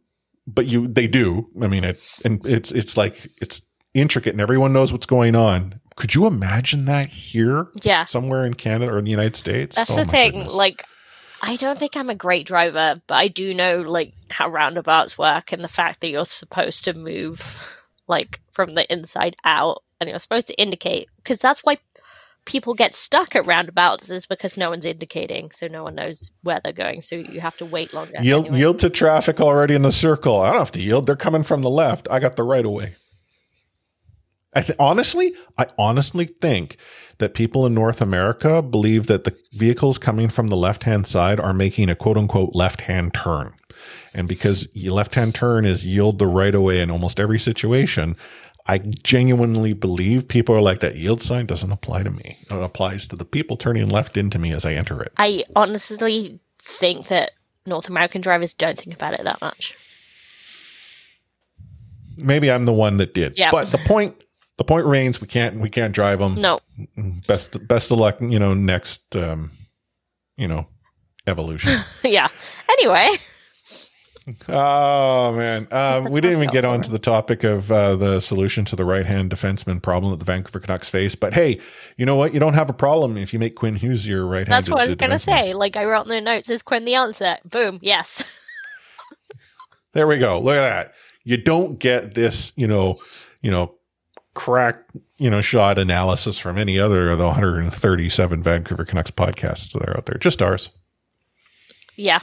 [0.46, 3.62] but you they do i mean it and it's it's like it's
[3.94, 8.05] intricate and everyone knows what's going on could you imagine that here Yeah.
[8.05, 10.32] somewhere in canada or in the united states that's Oh the thing.
[10.32, 10.55] goodness.
[10.55, 10.84] Like,
[11.40, 15.53] I don't think I'm a great driver, but I do know like how roundabouts work
[15.53, 17.40] and the fact that you're supposed to move
[18.09, 21.78] like from the inside out and you're supposed to indicate because that's why
[22.49, 26.61] people get stuck at roundabouts is because no one's indicating, so no one knows where
[26.64, 27.03] they're going.
[27.03, 28.14] So you have to wait longer.
[28.20, 28.59] yield anyway.
[28.59, 31.62] yield to traffic already in the circle i don't have to yield they're coming from
[31.62, 32.94] the left i got the right of way
[34.55, 36.78] I th- honestly, I honestly think
[37.18, 41.38] that people in North America believe that the vehicles coming from the left hand side
[41.38, 43.55] are making a quote unquote left hand turn.
[44.14, 48.16] And because left hand turn is yield the right of way in almost every situation,
[48.69, 52.37] I genuinely believe people are like that yield sign doesn't apply to me.
[52.51, 55.11] It applies to the people turning left into me as I enter it.
[55.16, 57.33] I honestly think that
[57.64, 59.75] North American drivers don't think about it that much.
[62.19, 63.39] Maybe I'm the one that did.
[63.39, 63.51] Yeah.
[63.51, 64.23] But the point
[64.59, 66.35] the point remains we can't we can't drive them.
[66.35, 66.61] No.
[67.27, 69.51] Best best of luck, you know, next um
[70.37, 70.66] you know,
[71.27, 71.81] evolution.
[72.05, 72.29] yeah.
[72.69, 73.09] Anyway,
[74.49, 78.64] Oh man, um, we didn't even get on to the topic of uh, the solution
[78.66, 81.14] to the right-hand defenseman problem that the Vancouver Canucks face.
[81.14, 81.61] But hey,
[81.97, 82.35] you know what?
[82.35, 84.53] You don't have a problem if you make Quinn Hughes your right-handed.
[84.53, 85.55] that's what I was going to say.
[85.55, 87.37] Like I wrote in the notes, is Quinn the answer?
[87.45, 87.79] Boom.
[87.83, 88.24] Yes.
[89.95, 90.39] There we go.
[90.39, 90.95] Look at that.
[91.24, 92.97] You don't get this, you know,
[93.41, 93.74] you know,
[94.35, 94.85] crack,
[95.16, 99.97] you know, shot analysis from any other of the 137 Vancouver Canucks podcasts that are
[99.97, 100.18] out there.
[100.18, 100.70] Just ours.
[101.97, 102.20] yeah.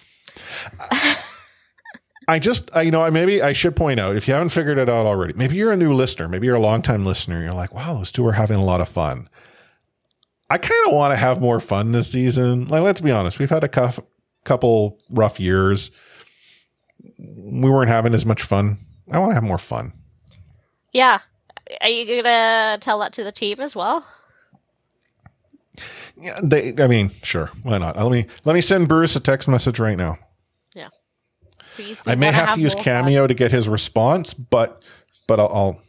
[2.28, 4.78] I just, I, you know, I maybe I should point out if you haven't figured
[4.78, 7.42] it out already, maybe you're a new listener, maybe you're a longtime listener.
[7.42, 9.30] You're like, wow, those two are having a lot of fun.
[10.50, 12.68] I kind of want to have more fun this season.
[12.68, 14.00] Like, let's be honest, we've had a cuff,
[14.44, 15.92] couple rough years.
[17.18, 18.80] We weren't having as much fun.
[19.12, 19.94] I want to have more fun.
[20.94, 21.20] Yeah.
[21.82, 24.06] Are you gonna tell that to the team as well?
[26.18, 26.76] Yeah, they.
[26.78, 27.98] I mean, sure, why not?
[27.98, 30.18] Let me let me send Bruce a text message right now.
[31.76, 32.02] Please.
[32.06, 34.82] I may wanna have to use Cameo to get his response, but
[35.28, 35.82] but I'll, I'll.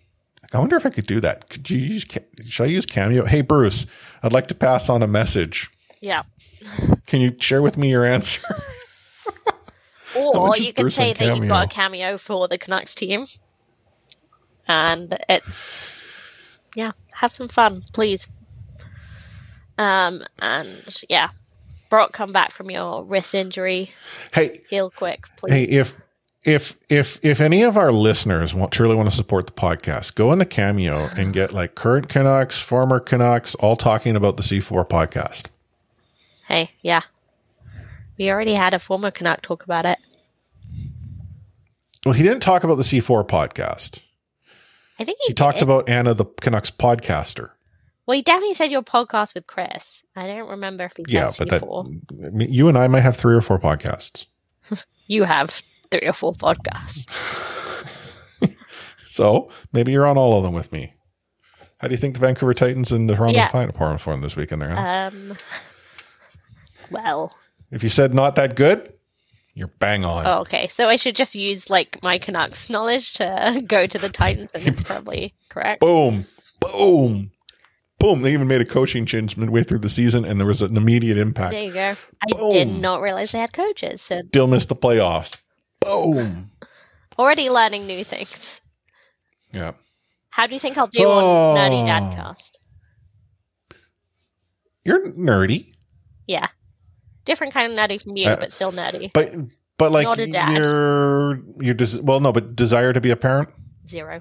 [0.52, 1.48] I wonder if I could do that.
[1.48, 2.06] Could you use?
[2.46, 3.24] Should I use Cameo?
[3.24, 3.86] Hey, Bruce,
[4.22, 5.70] I'd like to pass on a message.
[6.00, 6.24] Yeah.
[7.06, 8.42] Can you share with me your answer?
[10.16, 11.98] Or you can say on that you've got a Cameo?
[11.98, 13.26] cameo for the Canucks team.
[14.66, 18.28] And it's yeah, have some fun, please.
[19.78, 21.28] Um and yeah.
[21.88, 23.92] Brock, come back from your wrist injury.
[24.34, 25.52] hey, Heal quick, please.
[25.52, 25.94] hey, if
[26.44, 30.32] if if if any of our listeners want truly want to support the podcast, go
[30.32, 35.46] into Cameo and get like current Canucks, former Canucks, all talking about the C4 podcast.
[36.46, 37.02] Hey, yeah.
[38.18, 39.98] We already had a former Canuck talk about it.
[42.04, 44.00] Well, he didn't talk about the C4 podcast.
[44.98, 47.50] I think he, He talked about Anna the Canucks podcaster.
[48.06, 50.04] Well, he definitely said your podcast with Chris.
[50.14, 52.48] I don't remember if he said Yeah, but that C4.
[52.52, 54.26] You and I might have three or four podcasts.
[55.08, 57.06] You have three or four podcasts.
[59.08, 60.92] So maybe you're on all of them with me.
[61.78, 63.46] How do you think the Vancouver Titans and the Toronto Yeah.
[63.46, 64.70] Defiant are performing this weekend there?
[64.74, 65.10] huh?
[65.12, 65.36] Um.
[66.90, 67.34] Well.
[67.70, 68.92] if you said not that good,
[69.54, 70.26] you're bang on.
[70.26, 70.68] Oh, okay.
[70.68, 74.66] So I should just use like my Canucks knowledge to go to the Titans, and
[74.68, 75.80] it's probably correct.
[75.80, 76.26] Boom,
[76.60, 77.30] boom,
[77.98, 78.22] boom.
[78.22, 81.18] They even made a coaching change midway through the season, and there was an immediate
[81.18, 81.52] impact.
[81.52, 81.96] There you go.
[82.22, 85.36] I did not realize they had coaches, so Still missed the playoffs.
[85.80, 86.50] Boom.
[87.18, 88.60] already learning new things.
[89.52, 89.72] Yeah.
[90.30, 91.18] How do you think I'll do Oh.
[91.18, 92.50] on Nerdy Dadcast?
[94.84, 95.72] You're nerdy,
[96.26, 96.46] Yeah,
[97.24, 99.12] different kind of nerdy from you, Uh, but still nerdy.
[99.12, 99.34] but
[99.78, 100.52] but like Not a dad.
[100.56, 103.48] you're you're des- well no, but desire to be a parent.
[103.88, 104.20] Zero.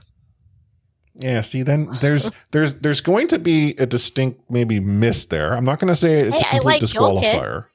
[1.17, 5.53] Yeah, see, then there's there's there's going to be a distinct maybe miss there.
[5.53, 7.65] I'm not going to say it's Hey, a complete like disqualifier.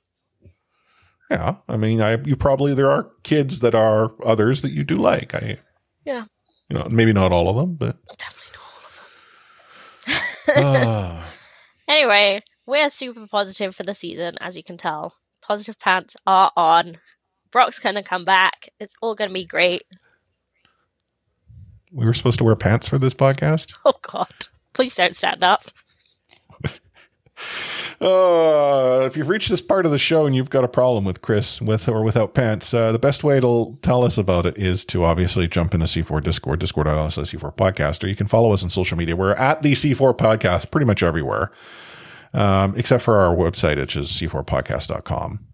[1.31, 4.97] Yeah, I mean, I you probably there are kids that are others that you do
[4.97, 5.35] like.
[5.35, 5.59] I
[6.05, 6.25] Yeah.
[6.69, 7.97] you know maybe not all of them, but
[10.57, 11.27] Ah.
[11.89, 15.13] Anyway, we're super positive for the season, as you can tell.
[15.43, 16.93] Positive pants are on.
[17.51, 18.69] Brock's gonna come back.
[18.79, 19.83] It's all gonna be great.
[21.93, 23.77] We were supposed to wear pants for this podcast.
[23.85, 24.33] Oh God!
[24.73, 25.65] Please don't stand up.
[28.01, 31.21] Uh, if you've reached this part of the show and you've got a problem with
[31.21, 34.87] Chris with or without pants, uh, the best way to tell us about it is
[34.87, 38.63] to obviously jump into C4 Discord, discord.io slash C4 podcast, or you can follow us
[38.63, 39.17] on social media.
[39.17, 41.53] We're at the C4 podcast pretty much everywhere,
[42.33, 45.50] um, except for our website, which is c4podcast.com.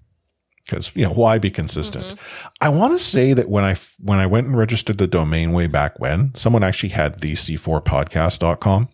[0.66, 2.18] Because, you know, why be consistent?
[2.60, 5.68] I want to say that when I, when I went and registered the domain way
[5.68, 8.88] back when, someone actually had the c4podcast.com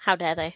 [0.00, 0.54] How dare they?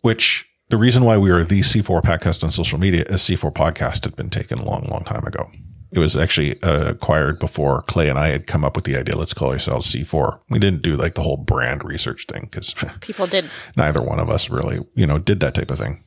[0.00, 4.04] which the reason why we are the C4 podcast on social media is C4 podcast
[4.04, 5.50] had been taken a long, long time ago.
[5.92, 9.14] It was actually uh, acquired before Clay and I had come up with the idea.
[9.16, 10.40] Let's call ourselves C4.
[10.48, 13.44] We didn't do like the whole brand research thing because People did.
[13.76, 16.02] neither one of us really, you know, did that type of thing.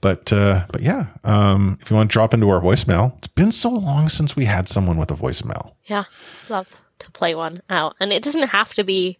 [0.00, 3.52] But, uh, but yeah, um, if you want to drop into our voicemail, it's been
[3.52, 5.72] so long since we had someone with a voicemail.
[5.84, 6.04] Yeah,
[6.48, 6.68] love
[6.98, 9.18] to play one out, and it doesn't have to be,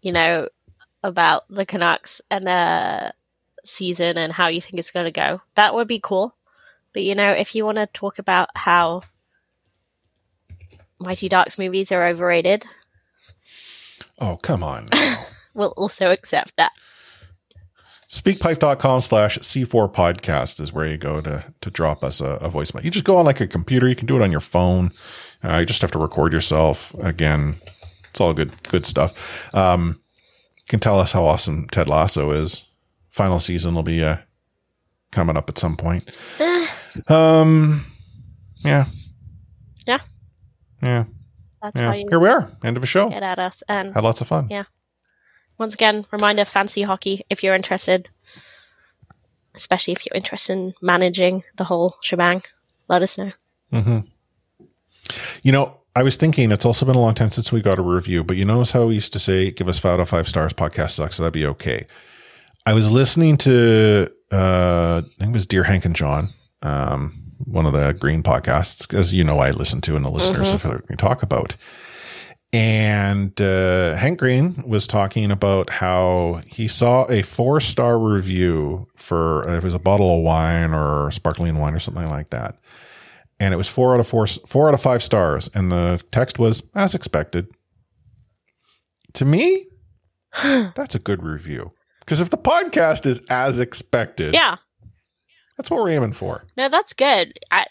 [0.00, 0.48] you know,
[1.02, 3.12] about the Canucks and the
[3.64, 5.40] season and how you think it's going to go.
[5.54, 6.34] That would be cool.
[6.92, 9.02] But you know, if you want to talk about how
[10.98, 12.66] Mighty Ducks movies are overrated,
[14.18, 14.88] Oh, come on.
[15.54, 16.72] we'll also accept that.
[18.08, 22.84] Speakpipe.com slash C4 podcast is where you go to, to drop us a, a voicemail.
[22.84, 23.88] You just go on like a computer.
[23.88, 24.92] You can do it on your phone.
[25.42, 26.94] Uh, you just have to record yourself.
[27.00, 27.56] Again,
[28.10, 29.52] it's all good, good stuff.
[29.54, 30.00] Um,
[30.56, 32.64] you can tell us how awesome Ted Lasso is.
[33.10, 34.18] Final season will be, uh,
[35.10, 36.08] coming up at some point.
[37.08, 37.84] Um,
[38.64, 38.86] yeah,
[39.86, 39.98] Yeah,
[40.82, 41.04] yeah.
[41.62, 41.88] that's yeah.
[41.88, 42.50] how you Here we are.
[42.64, 43.10] End of a show.
[43.10, 43.62] get at us.
[43.68, 44.48] And Had lots of fun.
[44.50, 44.64] Yeah.
[45.58, 48.08] Once again, reminder fancy hockey if you're interested,
[49.54, 52.42] especially if you're interested in managing the whole shebang.
[52.88, 53.32] Let us know.
[53.72, 53.98] hmm
[55.42, 57.82] You know, I was thinking it's also been a long time since we got a
[57.82, 60.28] review, but you notice how we used to say, give us five out of five
[60.28, 61.86] stars, podcast sucks, so that'd be okay.
[62.66, 67.64] I was listening to, uh, I think it was Dear Hank and John, um, one
[67.64, 70.52] of the green podcasts, as you know, I listen to and the listeners Mhm.
[70.52, 71.56] have heard me talk about.
[72.52, 79.48] And uh, Hank Green was talking about how he saw a four star review for
[79.48, 82.56] uh, it was a bottle of wine or sparkling wine or something like that,
[83.40, 86.38] and it was four out of four, four out of five stars, and the text
[86.38, 87.48] was as expected.
[89.14, 89.66] To me,
[90.42, 94.56] that's a good review because if the podcast is as expected, Yeah.
[95.58, 96.46] that's what we're aiming for.
[96.56, 97.32] No, that's good.
[97.50, 97.66] I,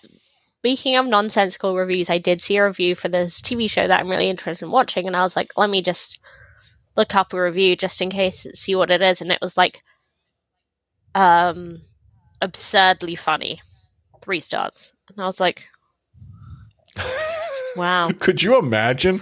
[0.65, 4.09] speaking of nonsensical reviews, I did see a review for this TV show that I'm
[4.09, 6.19] really interested in watching, and I was like, let me just
[6.97, 9.83] look up a review just in case, see what it is, and it was like,
[11.13, 11.83] um,
[12.41, 13.61] absurdly funny,
[14.23, 15.67] three stars, and I was like,
[17.75, 18.09] wow.
[18.17, 19.19] Could you imagine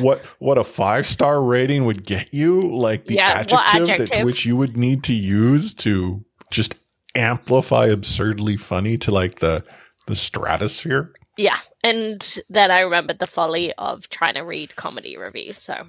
[0.00, 2.60] what what a five star rating would get you?
[2.76, 4.26] Like the Yeah, what adjective, that adjective?
[4.26, 6.74] which you would need to use to just
[7.14, 9.64] amplify absurdly funny to like the
[10.06, 11.12] the stratosphere.
[11.36, 15.58] yeah, and then I remembered the folly of trying to read comedy reviews.
[15.58, 15.84] So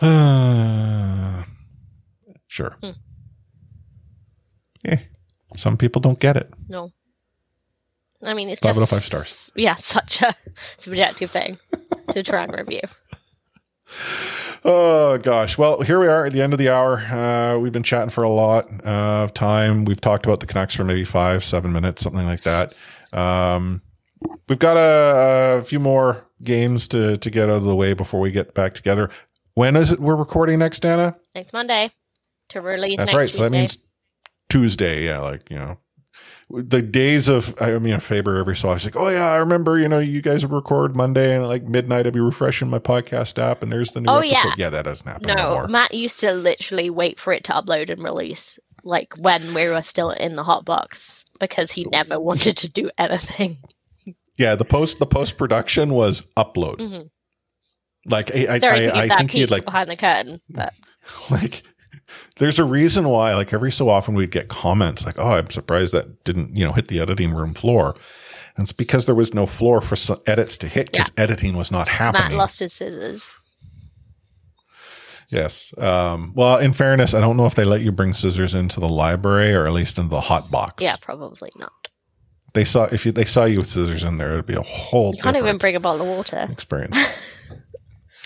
[2.46, 2.76] sure.
[2.82, 2.90] Hmm.
[4.84, 5.00] Yeah.
[5.54, 6.52] Some people don't get it.
[6.68, 6.90] no,
[8.22, 9.52] I mean it's Five out just of five stars.
[9.56, 10.34] Yeah, such a
[10.76, 11.58] subjective thing
[12.12, 12.82] to try and review.
[14.68, 15.56] Oh gosh.
[15.56, 16.98] Well, here we are at the end of the hour.
[16.98, 19.84] Uh, we've been chatting for a lot uh, of time.
[19.84, 22.74] We've talked about the Canucks for maybe five, seven minutes, something like that.
[23.12, 23.80] Um,
[24.48, 28.18] we've got a, a few more games to to get out of the way before
[28.18, 29.08] we get back together.
[29.54, 31.16] When is it we're recording next, Dana?
[31.32, 31.92] Next Monday
[32.48, 32.98] to release.
[32.98, 33.30] That's next right.
[33.30, 33.78] So that means
[34.48, 35.04] Tuesday.
[35.04, 35.78] Yeah, like you know,
[36.48, 39.78] the days of I mean, Faber every so often, he's like, oh yeah, I remember.
[39.78, 42.78] You know, you guys would record Monday and at like midnight, I'd be refreshing my
[42.78, 44.48] podcast app, and there's the new Oh, episode.
[44.48, 44.54] yeah.
[44.58, 45.68] yeah, that doesn't happen No, anymore.
[45.68, 49.82] Matt used to literally wait for it to upload and release, like when we were
[49.82, 53.56] still in the hot box, because he never wanted to do anything.
[54.38, 56.76] Yeah, the post the post production was upload.
[56.76, 57.08] Mhm.
[58.04, 60.74] Like I, I, Sorry I, I think he had like behind the curtain, but
[61.30, 61.62] like
[62.38, 65.92] there's a reason why like every so often we'd get comments like oh i'm surprised
[65.94, 67.94] that didn't you know hit the editing room floor
[68.56, 69.96] and it's because there was no floor for
[70.26, 72.28] edits to hit because editing was not happening.
[72.30, 73.30] Matt lost his scissors.
[75.28, 78.80] yes um, well in fairness i don't know if they let you bring scissors into
[78.80, 81.88] the library or at least into the hot box Yeah, probably not.
[82.54, 85.14] they saw if you, they saw you with scissors in there it'd be a whole
[85.16, 86.46] You can't even bring a bottle of water.
[86.50, 86.96] experience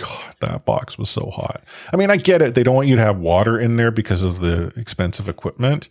[0.01, 1.63] God, that box was so hot.
[1.93, 2.55] I mean, I get it.
[2.55, 5.89] They don't want you to have water in there because of the expensive equipment,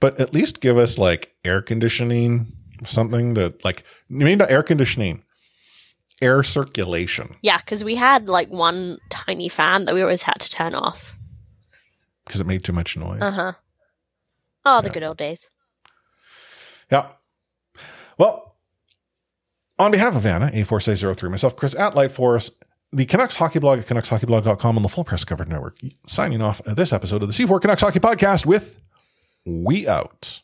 [0.00, 2.52] but at least give us like air conditioning,
[2.86, 5.22] something that like, maybe not air conditioning,
[6.22, 10.48] air circulation, Yeah, because we had like one tiny fan that we always had to
[10.48, 11.14] turn off.
[12.24, 13.20] because it made too much noise.
[13.20, 13.52] Uh huh.
[14.64, 15.48] Oh, the good old days.
[16.90, 17.10] Yeah.
[18.16, 18.56] Well,
[19.78, 22.63] on behalf of Anna, A4603, myself, Chris at Light Forest,
[22.94, 26.92] the Canucks Hockey Blog at CanucksHockeyBlog.com and the Full Press Coverage Network, signing off this
[26.92, 28.78] episode of the C4 Canucks Hockey Podcast with
[29.44, 30.40] We Out.